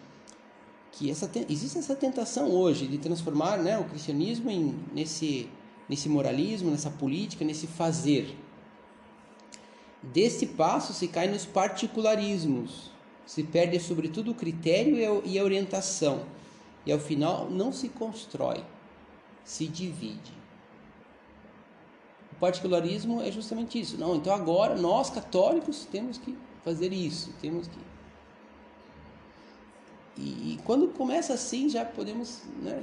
que 0.93 1.11
essa, 1.11 1.31
existe 1.49 1.79
essa 1.79 1.95
tentação 1.95 2.51
hoje 2.51 2.87
de 2.87 2.99
transformar 2.99 3.59
né, 3.59 3.79
o 3.79 3.85
cristianismo 3.85 4.51
em, 4.51 4.75
nesse, 4.93 5.49
nesse 5.89 6.09
moralismo, 6.09 6.71
nessa 6.71 6.91
política, 6.91 7.45
nesse 7.45 7.67
fazer. 7.67 8.37
Desse 10.03 10.47
passo 10.47 10.93
se 10.93 11.09
cai 11.09 11.29
nos 11.29 11.45
particularismos, 11.45 12.91
se 13.25 13.43
perde 13.43 13.79
sobretudo 13.81 14.33
o 14.33 14.35
critério 14.35 15.23
e 15.25 15.39
a 15.39 15.43
orientação 15.43 16.25
e 16.87 16.93
ao 16.93 17.01
final 17.01 17.51
não 17.51 17.73
se 17.73 17.89
constrói, 17.89 18.65
se 19.45 19.67
divide. 19.67 20.33
O 22.33 22.37
particularismo 22.37 23.21
é 23.21 23.33
justamente 23.33 23.81
isso. 23.81 23.99
Não, 23.99 24.15
então 24.15 24.33
agora 24.33 24.77
nós 24.77 25.11
católicos 25.11 25.87
temos 25.91 26.17
que 26.17 26.37
fazer 26.67 26.93
isso, 26.93 27.33
temos 27.41 27.69
que. 27.69 27.79
E, 30.19 30.55
e 30.55 30.59
quando 30.65 30.89
começa 30.89 31.33
assim, 31.33 31.69
já 31.69 31.85
podemos 31.85 32.43
né, 32.61 32.83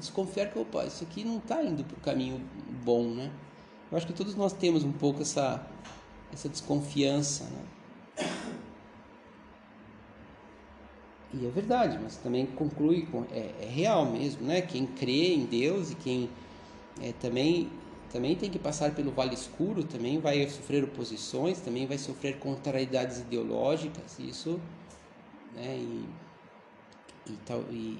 desconfiar 0.00 0.50
que 0.50 0.58
opa, 0.58 0.84
isso 0.84 1.04
aqui 1.04 1.22
não 1.22 1.38
está 1.38 1.62
indo 1.62 1.84
para 1.84 1.96
o 1.96 2.00
caminho 2.00 2.42
bom, 2.84 3.04
né? 3.14 3.30
Eu 3.92 3.96
acho 3.96 4.06
que 4.06 4.12
todos 4.12 4.34
nós 4.34 4.52
temos 4.52 4.82
um 4.82 4.90
pouco 4.90 5.22
essa 5.22 5.64
essa 6.32 6.48
desconfiança, 6.48 7.44
né? 7.44 8.26
E 11.32 11.46
é 11.46 11.50
verdade, 11.50 12.00
mas 12.02 12.16
também 12.16 12.46
conclui 12.46 13.06
com 13.06 13.24
é, 13.30 13.54
é 13.60 13.66
real 13.66 14.06
mesmo, 14.06 14.44
né? 14.44 14.60
Quem 14.60 14.86
crê 14.86 15.34
em 15.34 15.44
Deus 15.44 15.92
e 15.92 15.94
quem 15.94 16.28
é, 17.00 17.12
também 17.12 17.70
também 18.12 18.36
tem 18.36 18.50
que 18.50 18.58
passar 18.58 18.94
pelo 18.94 19.10
vale 19.12 19.34
escuro, 19.34 19.84
também 19.84 20.18
vai 20.18 20.48
sofrer 20.48 20.84
oposições, 20.84 21.60
também 21.60 21.86
vai 21.86 21.98
sofrer 21.98 22.38
contrariedades 22.38 23.18
ideológicas, 23.20 24.18
isso, 24.18 24.60
né? 25.54 25.76
E, 25.76 26.08
e, 27.26 27.32
tal, 27.44 27.60
e, 27.70 27.98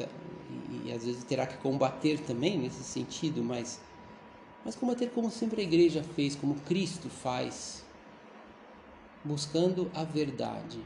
e, 0.00 0.88
e, 0.88 0.92
às 0.92 1.04
vezes 1.04 1.24
terá 1.24 1.46
que 1.46 1.56
combater 1.58 2.20
também 2.20 2.58
nesse 2.58 2.82
sentido, 2.82 3.42
mas 3.42 3.80
mas 4.64 4.74
combater 4.74 5.10
como 5.10 5.30
sempre 5.30 5.60
a 5.60 5.64
igreja 5.64 6.02
fez, 6.02 6.34
como 6.34 6.54
Cristo 6.60 7.10
faz, 7.10 7.84
buscando 9.22 9.90
a 9.94 10.04
verdade 10.04 10.80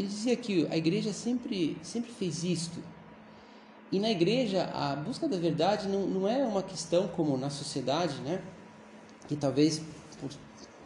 ele 0.00 0.06
dizia 0.06 0.36
que 0.36 0.66
a 0.70 0.76
igreja 0.76 1.12
sempre, 1.12 1.76
sempre 1.82 2.12
fez 2.12 2.44
isto. 2.44 2.80
E 3.90 3.98
na 3.98 4.10
igreja, 4.10 4.70
a 4.74 4.94
busca 4.96 5.26
da 5.26 5.38
verdade 5.38 5.88
não, 5.88 6.06
não 6.06 6.28
é 6.28 6.44
uma 6.44 6.62
questão 6.62 7.08
como 7.08 7.36
na 7.36 7.48
sociedade, 7.48 8.16
né? 8.20 8.42
Que 9.26 9.34
talvez 9.34 9.82
por, 10.20 10.30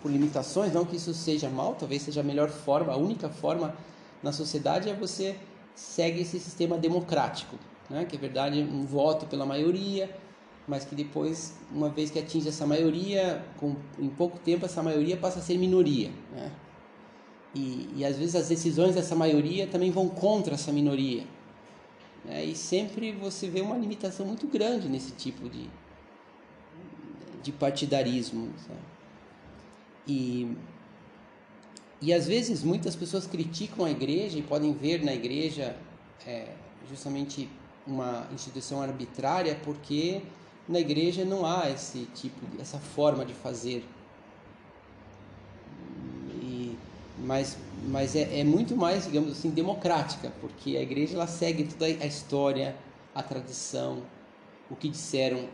por 0.01 0.11
limitações, 0.11 0.73
não 0.73 0.85
que 0.85 0.97
isso 0.97 1.12
seja 1.12 1.49
mal, 1.49 1.75
talvez 1.75 2.03
seja 2.03 2.21
a 2.21 2.25
melhor 2.25 2.49
forma, 2.49 2.93
a 2.93 2.97
única 2.97 3.29
forma 3.29 3.75
na 4.23 4.33
sociedade 4.33 4.88
é 4.88 4.95
você 4.95 5.37
segue 5.75 6.21
esse 6.21 6.38
sistema 6.38 6.79
democrático, 6.79 7.57
né? 7.91 8.05
Que 8.05 8.17
é 8.17 8.19
verdade 8.19 8.61
um 8.61 8.87
voto 8.87 9.27
pela 9.27 9.45
maioria, 9.45 10.09
mas 10.67 10.85
que 10.85 10.95
depois, 10.95 11.55
uma 11.73 11.88
vez 11.88 12.09
que 12.09 12.21
atinge 12.21 12.49
essa 12.49 12.67
maioria, 12.67 13.45
com, 13.59 13.75
em 13.99 14.09
pouco 14.09 14.38
tempo 14.38 14.65
essa 14.65 14.81
maioria 14.81 15.17
passa 15.17 15.41
a 15.41 15.43
ser 15.43 15.59
minoria, 15.59 16.11
né? 16.33 16.53
E, 17.55 17.91
e 17.97 18.05
às 18.05 18.17
vezes 18.17 18.35
as 18.35 18.49
decisões 18.49 18.95
dessa 18.95 19.15
maioria 19.15 19.67
também 19.67 19.91
vão 19.91 20.09
contra 20.09 20.55
essa 20.55 20.73
minoria. 20.73 21.25
Né? 22.25 22.45
E 22.45 22.55
sempre 22.55 23.13
você 23.13 23.49
vê 23.49 23.61
uma 23.61 23.77
limitação 23.77 24.27
muito 24.27 24.47
grande 24.47 24.89
nesse 24.89 25.13
tipo 25.13 25.49
de, 25.49 25.69
de 27.43 27.53
partidarismo. 27.53 28.53
Sabe? 28.67 28.81
E, 30.07 30.57
e 32.01 32.13
às 32.13 32.27
vezes 32.27 32.63
muitas 32.63 32.97
pessoas 32.97 33.27
criticam 33.27 33.85
a 33.85 33.91
igreja 33.91 34.39
e 34.39 34.43
podem 34.43 34.73
ver 34.73 35.05
na 35.05 35.13
igreja 35.13 35.77
é, 36.27 36.49
justamente 36.89 37.49
uma 37.87 38.29
instituição 38.33 38.81
arbitrária 38.81 39.59
porque 39.65 40.23
na 40.69 40.79
igreja 40.79 41.25
não 41.25 41.45
há 41.45 41.69
esse 41.71 42.07
tipo, 42.15 42.41
essa 42.61 42.79
forma 42.79 43.25
de 43.25 43.35
fazer 43.35 43.85
mas, 47.23 47.57
mas 47.87 48.17
é, 48.17 48.41
é, 48.41 48.45
muito 48.45 48.77
mais, 48.77 49.05
digamos 49.05 49.33
assim, 49.33 49.51
democrática, 49.51 50.33
porque 50.41 50.77
a 50.77 50.83
igreja 50.83 51.15
ela 51.15 51.27
segue 51.27 51.65
toda 51.65 51.87
a 51.87 52.07
história, 52.07 52.77
a 53.15 53.23
tradição, 53.23 54.03
o 54.71 54.77
que 54.77 54.89
disseram 54.89 55.49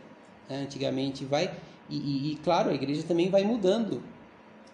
né, 0.49 0.63
antigamente, 0.63 1.25
vai 1.25 1.55
e, 1.89 1.97
e, 1.97 2.33
e, 2.33 2.37
claro, 2.37 2.71
a 2.71 2.75
igreja 2.75 3.03
também 3.03 3.31
vai 3.31 3.43
mudando 3.43 4.03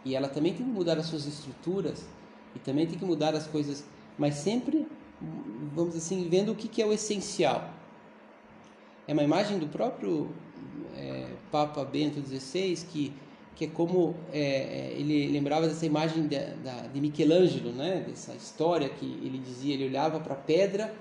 e 0.04 0.14
ela 0.14 0.28
também 0.28 0.52
tem 0.52 0.66
que 0.66 0.72
mudar 0.72 0.98
as 0.98 1.06
suas 1.06 1.26
estruturas 1.26 2.04
e 2.54 2.58
também 2.58 2.86
tem 2.86 2.98
que 2.98 3.04
mudar 3.04 3.34
as 3.34 3.46
coisas, 3.46 3.84
mas 4.18 4.34
sempre, 4.34 4.86
vamos 5.74 5.96
assim, 5.96 6.28
vendo 6.28 6.52
o 6.52 6.54
que, 6.54 6.68
que 6.68 6.82
é 6.82 6.86
o 6.86 6.92
essencial. 6.92 7.70
É 9.06 9.12
uma 9.12 9.22
imagem 9.22 9.58
do 9.58 9.66
próprio 9.66 10.30
é, 10.96 11.28
Papa 11.50 11.84
Bento 11.84 12.20
XVI 12.20 12.76
que 12.90 13.12
que 13.54 13.66
é 13.66 13.68
como 13.68 14.14
é, 14.32 14.40
é, 14.40 14.94
ele 14.98 15.28
lembrava 15.28 15.68
dessa 15.68 15.86
imagem 15.86 16.26
de, 16.26 16.36
de 16.92 17.00
Michelangelo, 17.00 17.72
né? 17.72 18.04
dessa 18.06 18.34
história 18.34 18.88
que 18.88 19.04
ele 19.04 19.38
dizia, 19.38 19.74
ele 19.74 19.86
olhava 19.86 20.18
para 20.20 20.34
a 20.34 20.36
pedra 20.36 20.94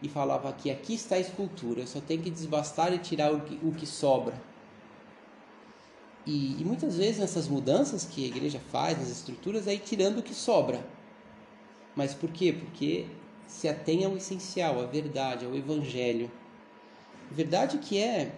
e 0.00 0.08
falava 0.08 0.52
que 0.52 0.70
aqui 0.70 0.94
está 0.94 1.16
a 1.16 1.20
escultura, 1.20 1.80
eu 1.80 1.86
só 1.86 2.00
tenho 2.00 2.22
que 2.22 2.30
desbastar 2.30 2.92
e 2.92 2.98
tirar 2.98 3.32
o 3.32 3.40
que, 3.40 3.58
o 3.66 3.72
que 3.72 3.86
sobra. 3.86 4.34
E, 6.24 6.60
e, 6.60 6.64
muitas 6.64 6.96
vezes 6.96 7.18
nessas 7.18 7.46
mudanças 7.48 8.04
que 8.04 8.24
a 8.24 8.28
igreja 8.28 8.60
faz, 8.72 8.98
nas 8.98 9.08
estruturas, 9.08 9.68
é 9.68 9.74
ir 9.74 9.78
tirando 9.78 10.18
o 10.18 10.22
que 10.22 10.34
sobra. 10.34 10.84
Mas 11.94 12.14
por 12.14 12.30
quê? 12.30 12.52
Porque 12.52 13.06
se 13.46 13.68
atém 13.68 14.04
ao 14.04 14.16
essencial, 14.16 14.80
à 14.80 14.86
verdade, 14.86 15.46
ao 15.46 15.54
evangelho. 15.54 16.30
Verdade 17.30 17.78
que 17.78 17.98
é 17.98 18.32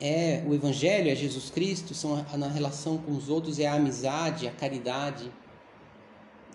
é 0.00 0.44
o 0.46 0.54
Evangelho, 0.54 1.10
é 1.10 1.14
Jesus 1.14 1.50
Cristo, 1.50 1.94
são 1.94 2.24
a, 2.32 2.36
na 2.36 2.48
relação 2.48 2.98
com 2.98 3.12
os 3.12 3.28
outros, 3.28 3.58
é 3.58 3.66
a 3.66 3.74
amizade, 3.74 4.46
a 4.46 4.52
caridade, 4.52 5.32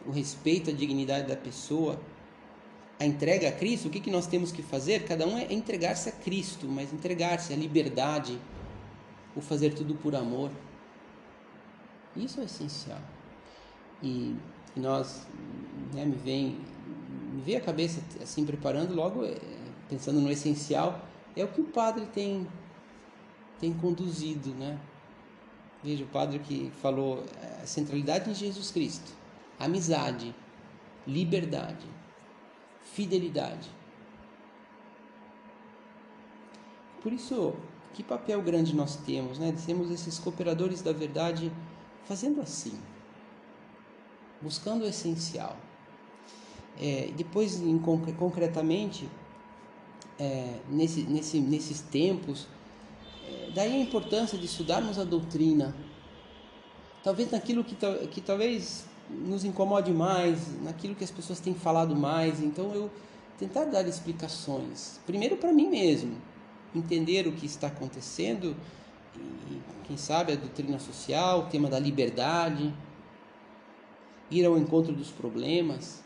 o 0.06 0.12
respeito 0.12 0.70
à 0.70 0.74
dignidade 0.74 1.28
da 1.28 1.36
pessoa, 1.36 2.00
a 3.00 3.06
entrega 3.06 3.50
a 3.50 3.52
Cristo. 3.52 3.88
O 3.88 3.92
que, 3.92 4.00
que 4.00 4.12
nós 4.12 4.28
temos 4.28 4.52
que 4.52 4.62
fazer? 4.62 5.06
Cada 5.06 5.28
um 5.28 5.38
é 5.38 5.52
entregar-se 5.52 6.10
a 6.10 6.12
Cristo, 6.12 6.68
mas 6.68 6.94
entregar-se 6.94 7.52
à 7.52 7.56
liberdade, 7.56 8.40
o 9.36 9.42
fazer 9.42 9.74
tudo 9.74 9.96
por 9.96 10.16
amor. 10.16 10.52
Isso 12.16 12.40
é 12.42 12.44
essencial. 12.44 13.02
E, 14.04 14.36
e 14.76 14.80
nós, 14.80 15.26
né, 15.94 16.06
me 16.06 16.16
vem, 16.16 16.60
me 17.34 17.42
vem 17.42 17.56
a 17.56 17.62
cabeça 17.62 18.02
assim 18.22 18.46
preparando 18.46 18.94
logo, 18.94 19.26
é, 19.26 19.36
pensando 19.90 20.20
no 20.20 20.30
essencial, 20.32 21.08
é 21.36 21.44
o 21.44 21.48
que 21.48 21.62
o 21.62 21.66
padre 21.66 22.06
tem 22.08 22.46
tem 23.62 23.72
conduzido, 23.72 24.50
né? 24.56 24.78
Veja 25.84 26.04
o 26.04 26.08
padre 26.08 26.40
que 26.40 26.72
falou 26.82 27.24
a 27.62 27.66
centralidade 27.66 28.30
em 28.30 28.34
Jesus 28.34 28.72
Cristo, 28.72 29.14
amizade, 29.60 30.36
liberdade, 31.08 31.86
fidelidade. 32.82 33.70
Por 37.02 37.14
isso, 37.14 37.54
que 37.94 38.04
papel 38.04 38.42
grande 38.42 38.76
nós 38.76 38.96
temos, 38.96 39.38
né? 39.38 39.54
Temos 39.66 39.92
esses 39.92 40.18
cooperadores 40.18 40.82
da 40.82 40.92
verdade 40.92 41.52
fazendo 42.06 42.42
assim, 42.42 42.78
buscando 44.42 44.84
o 44.84 44.88
essencial. 44.88 45.56
É, 46.80 47.12
depois, 47.16 47.62
em, 47.62 47.78
concretamente, 47.80 49.10
é, 50.20 50.60
nesse, 50.70 51.04
nesse, 51.04 51.40
nesses 51.40 51.82
tempos, 51.82 52.48
daí 53.54 53.74
a 53.74 53.80
importância 53.80 54.38
de 54.38 54.46
estudarmos 54.46 54.98
a 54.98 55.04
doutrina. 55.04 55.76
Talvez 57.04 57.32
naquilo 57.32 57.64
que, 57.64 57.76
que 58.08 58.22
talvez 58.22 58.86
nos 59.10 59.44
incomode 59.44 59.92
mais, 59.92 60.62
naquilo 60.62 60.96
que 60.96 61.04
as 61.04 61.12
pessoas 61.12 61.40
têm 61.40 61.54
falado 61.54 61.96
mais. 61.96 62.40
Então 62.42 62.74
eu 62.74 62.92
tentar 63.38 63.66
dar 63.66 63.88
explicações. 63.88 65.00
Primeiro 65.06 65.38
para 65.38 65.52
mim 65.52 65.68
mesmo, 65.68 66.16
entender 66.76 67.28
o 67.28 67.32
que 67.32 67.46
está 67.46 67.68
acontecendo 67.68 68.56
e 69.16 69.62
quem 69.88 69.98
sabe 69.98 70.34
a 70.34 70.36
doutrina 70.36 70.80
social, 70.80 71.42
o 71.42 71.46
tema 71.48 71.70
da 71.70 71.80
liberdade, 71.80 72.74
ir 74.30 74.46
ao 74.46 74.58
encontro 74.58 74.94
dos 74.94 75.10
problemas, 75.10 76.04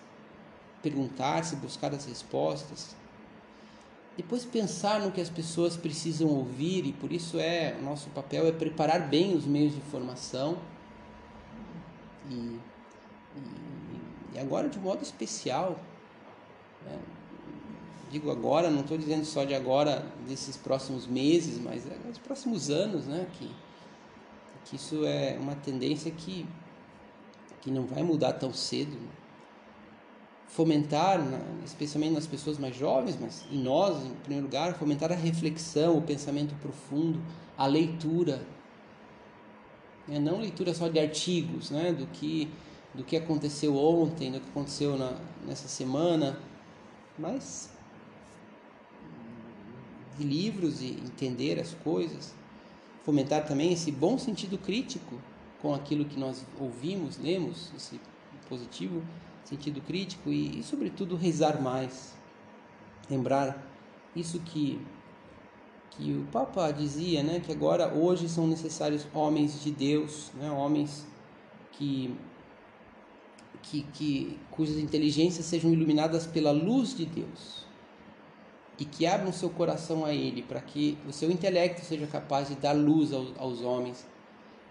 perguntar-se, 0.82 1.56
buscar 1.58 1.94
as 1.94 2.06
respostas. 2.06 2.96
Depois 4.18 4.46
pensar 4.46 5.02
no 5.02 5.12
que 5.12 5.20
as 5.20 5.30
pessoas 5.30 5.76
precisam 5.76 6.30
ouvir 6.30 6.86
e 6.86 6.94
por 6.94 7.12
isso 7.12 7.38
é 7.38 7.76
o 7.80 7.84
nosso 7.84 8.10
papel 8.12 8.48
é 8.48 8.52
preparar 8.52 9.10
bem 9.10 9.36
os 9.36 9.46
meios 9.46 9.76
de 9.76 9.82
formação 9.82 10.58
e, 12.30 12.34
e, 12.34 12.60
e 14.34 14.40
agora 14.40 14.70
de 14.70 14.80
modo 14.80 15.04
especial 15.04 15.78
né? 16.86 16.98
digo 18.10 18.32
agora 18.32 18.70
não 18.70 18.82
estou 18.82 18.98
dizendo 18.98 19.26
só 19.26 19.44
de 19.44 19.54
agora 19.54 20.06
desses 20.26 20.56
próximos 20.56 21.06
meses 21.06 21.60
mas 21.60 21.86
é 21.86 21.96
dos 22.08 22.18
próximos 22.18 22.70
anos 22.70 23.06
né 23.06 23.28
que 23.34 23.52
que 24.64 24.78
isso 24.78 25.06
é 25.06 25.38
uma 25.40 25.56
tendência 25.56 26.10
que 26.10 26.48
que 27.62 27.70
não 27.70 27.86
vai 27.86 28.02
mudar 28.02 28.32
tão 28.34 28.54
cedo 28.54 28.96
né? 28.96 29.25
Fomentar, 30.48 31.20
especialmente 31.66 32.14
nas 32.14 32.28
pessoas 32.28 32.58
mais 32.58 32.76
jovens, 32.76 33.18
mas 33.20 33.46
em 33.52 33.62
nós, 33.62 34.06
em 34.06 34.14
primeiro 34.16 34.46
lugar, 34.46 34.74
fomentar 34.76 35.12
a 35.12 35.16
reflexão, 35.16 35.98
o 35.98 36.02
pensamento 36.02 36.56
profundo, 36.62 37.22
a 37.58 37.66
leitura. 37.66 38.46
É, 40.08 40.20
não 40.20 40.40
leitura 40.40 40.74
só 40.74 40.88
de 40.88 41.00
artigos, 41.00 41.72
né, 41.72 41.92
do 41.92 42.06
que 42.08 42.50
do 42.96 43.04
que 43.04 43.18
aconteceu 43.18 43.76
ontem, 43.76 44.32
do 44.32 44.40
que 44.40 44.50
aconteceu 44.50 44.98
na, 44.98 45.18
nessa 45.46 45.68
semana, 45.68 46.40
mas 47.20 47.70
de 50.18 50.24
livros 50.24 50.82
e 50.82 50.92
entender 50.92 51.60
as 51.60 51.74
coisas, 51.74 52.34
fomentar 53.04 53.46
também 53.46 53.74
esse 53.74 53.92
bom 53.92 54.18
sentido 54.18 54.58
crítico 54.58 55.20
com 55.62 55.74
aquilo 55.74 56.06
que 56.06 56.18
nós 56.18 56.46
ouvimos, 56.58 57.18
lemos, 57.18 57.72
esse 57.76 58.00
positivo 58.48 59.04
sentido 59.46 59.80
crítico 59.82 60.30
e, 60.30 60.60
e 60.60 60.64
sobretudo, 60.64 61.16
rezar 61.16 61.62
mais. 61.62 62.14
lembrar 63.10 63.66
isso 64.16 64.40
que 64.42 64.80
que 65.98 66.12
o 66.12 66.26
Papa 66.32 66.72
dizia, 66.72 67.24
né, 67.24 67.40
que 67.40 67.52
agora 67.52 67.94
hoje 67.94 68.28
são 68.28 68.46
necessários 68.48 69.08
homens 69.14 69.64
de 69.64 69.72
Deus, 69.72 70.30
né, 70.34 70.52
homens 70.52 71.08
que, 71.72 72.14
que, 73.62 73.84
que 73.94 74.40
cujas 74.52 74.78
inteligências 74.78 75.46
sejam 75.46 75.72
iluminadas 75.72 76.28
pela 76.28 76.52
luz 76.52 76.96
de 76.96 77.06
Deus 77.06 77.66
e 78.78 78.84
que 78.84 79.06
abram 79.06 79.32
seu 79.32 79.50
coração 79.50 80.04
a 80.04 80.14
Ele, 80.14 80.42
para 80.42 80.60
que 80.60 80.98
o 81.08 81.14
seu 81.14 81.32
intelecto 81.32 81.86
seja 81.86 82.06
capaz 82.08 82.50
de 82.50 82.56
dar 82.56 82.74
luz 82.74 83.14
aos, 83.14 83.32
aos 83.38 83.62
homens, 83.62 84.06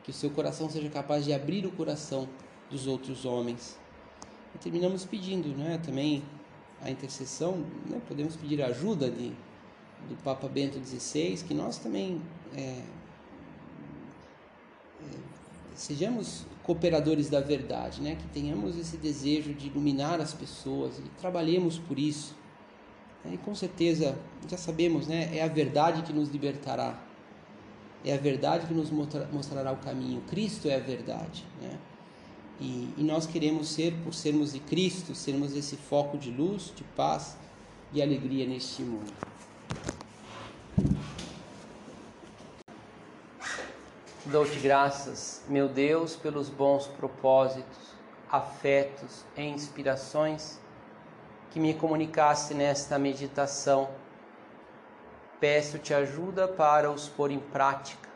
que 0.03 0.11
o 0.11 0.15
seu 0.15 0.29
coração 0.29 0.69
seja 0.69 0.91
capaz 0.91 1.25
de 1.25 1.33
abrir 1.33 1.65
o 1.65 1.73
coração 1.73 2.29
dos 2.71 2.87
outros 2.87 3.25
homens. 3.25 3.79
E 4.55 4.59
terminamos 4.59 5.05
pedindo, 5.05 5.49
né, 5.49 5.81
também 5.85 6.23
a 6.81 6.91
intercessão, 6.91 7.65
né, 7.89 8.01
podemos 8.09 8.37
pedir 8.37 8.63
ajuda 8.63 9.11
de 9.11 9.33
do 10.09 10.17
Papa 10.23 10.49
Bento 10.49 10.79
XVI, 10.79 11.43
que 11.47 11.55
nós 11.55 11.79
também 11.79 12.21
é, 12.55 12.61
é, 12.61 12.85
sejamos 15.75 16.47
cooperadores 16.63 17.29
da 17.29 17.41
verdade, 17.41 18.01
né? 18.01 18.17
que 18.17 18.27
tenhamos 18.29 18.77
esse 18.79 18.97
desejo 18.97 19.53
de 19.55 19.67
iluminar 19.67 20.21
as 20.21 20.33
pessoas 20.33 20.99
e 20.99 21.03
trabalhemos 21.21 21.79
por 21.79 21.99
isso. 21.99 22.35
E 23.25 23.39
com 23.39 23.55
certeza, 23.55 24.17
já 24.49 24.57
sabemos, 24.57 25.07
né? 25.07 25.31
é 25.37 25.43
a 25.43 25.49
verdade 25.49 26.03
que 26.03 26.13
nos 26.13 26.29
libertará, 26.29 27.03
é 28.05 28.13
a 28.13 28.19
verdade 28.19 28.67
que 28.67 28.75
nos 28.75 28.91
mostrará 28.91 29.73
o 29.73 29.79
caminho. 29.79 30.21
Cristo 30.23 30.69
é 30.69 30.77
a 30.77 30.81
verdade. 30.81 31.45
Né? 31.61 31.79
E, 32.61 32.89
e 32.97 33.03
nós 33.03 33.27
queremos 33.27 33.69
ser, 33.69 33.95
por 34.05 34.15
sermos 34.15 34.53
de 34.53 34.61
Cristo, 34.61 35.15
sermos 35.15 35.57
esse 35.57 35.77
foco 35.77 36.17
de 36.17 36.31
luz, 36.31 36.73
de 36.75 36.85
paz 36.85 37.37
e 37.93 38.03
alegria 38.03 38.47
neste 38.47 38.83
mundo. 38.83 39.13
Dou-te 44.27 44.59
graças, 44.59 45.43
meu 45.49 45.69
Deus, 45.69 46.17
pelos 46.17 46.49
bons 46.49 46.87
propósitos, 46.87 47.95
afetos 48.31 49.25
e 49.37 49.43
inspirações 49.43 50.59
que 51.51 51.61
me 51.61 51.75
comunicaste 51.75 52.55
nesta 52.55 52.99
meditação. 52.99 53.89
Peço-te 55.39 55.93
ajuda 55.93 56.49
para 56.49 56.91
os 56.91 57.09
pôr 57.09 57.31
em 57.31 57.39
prática. 57.39 58.09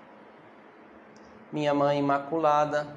Minha 1.52 1.72
Mãe 1.72 1.98
Imaculada, 1.98 2.96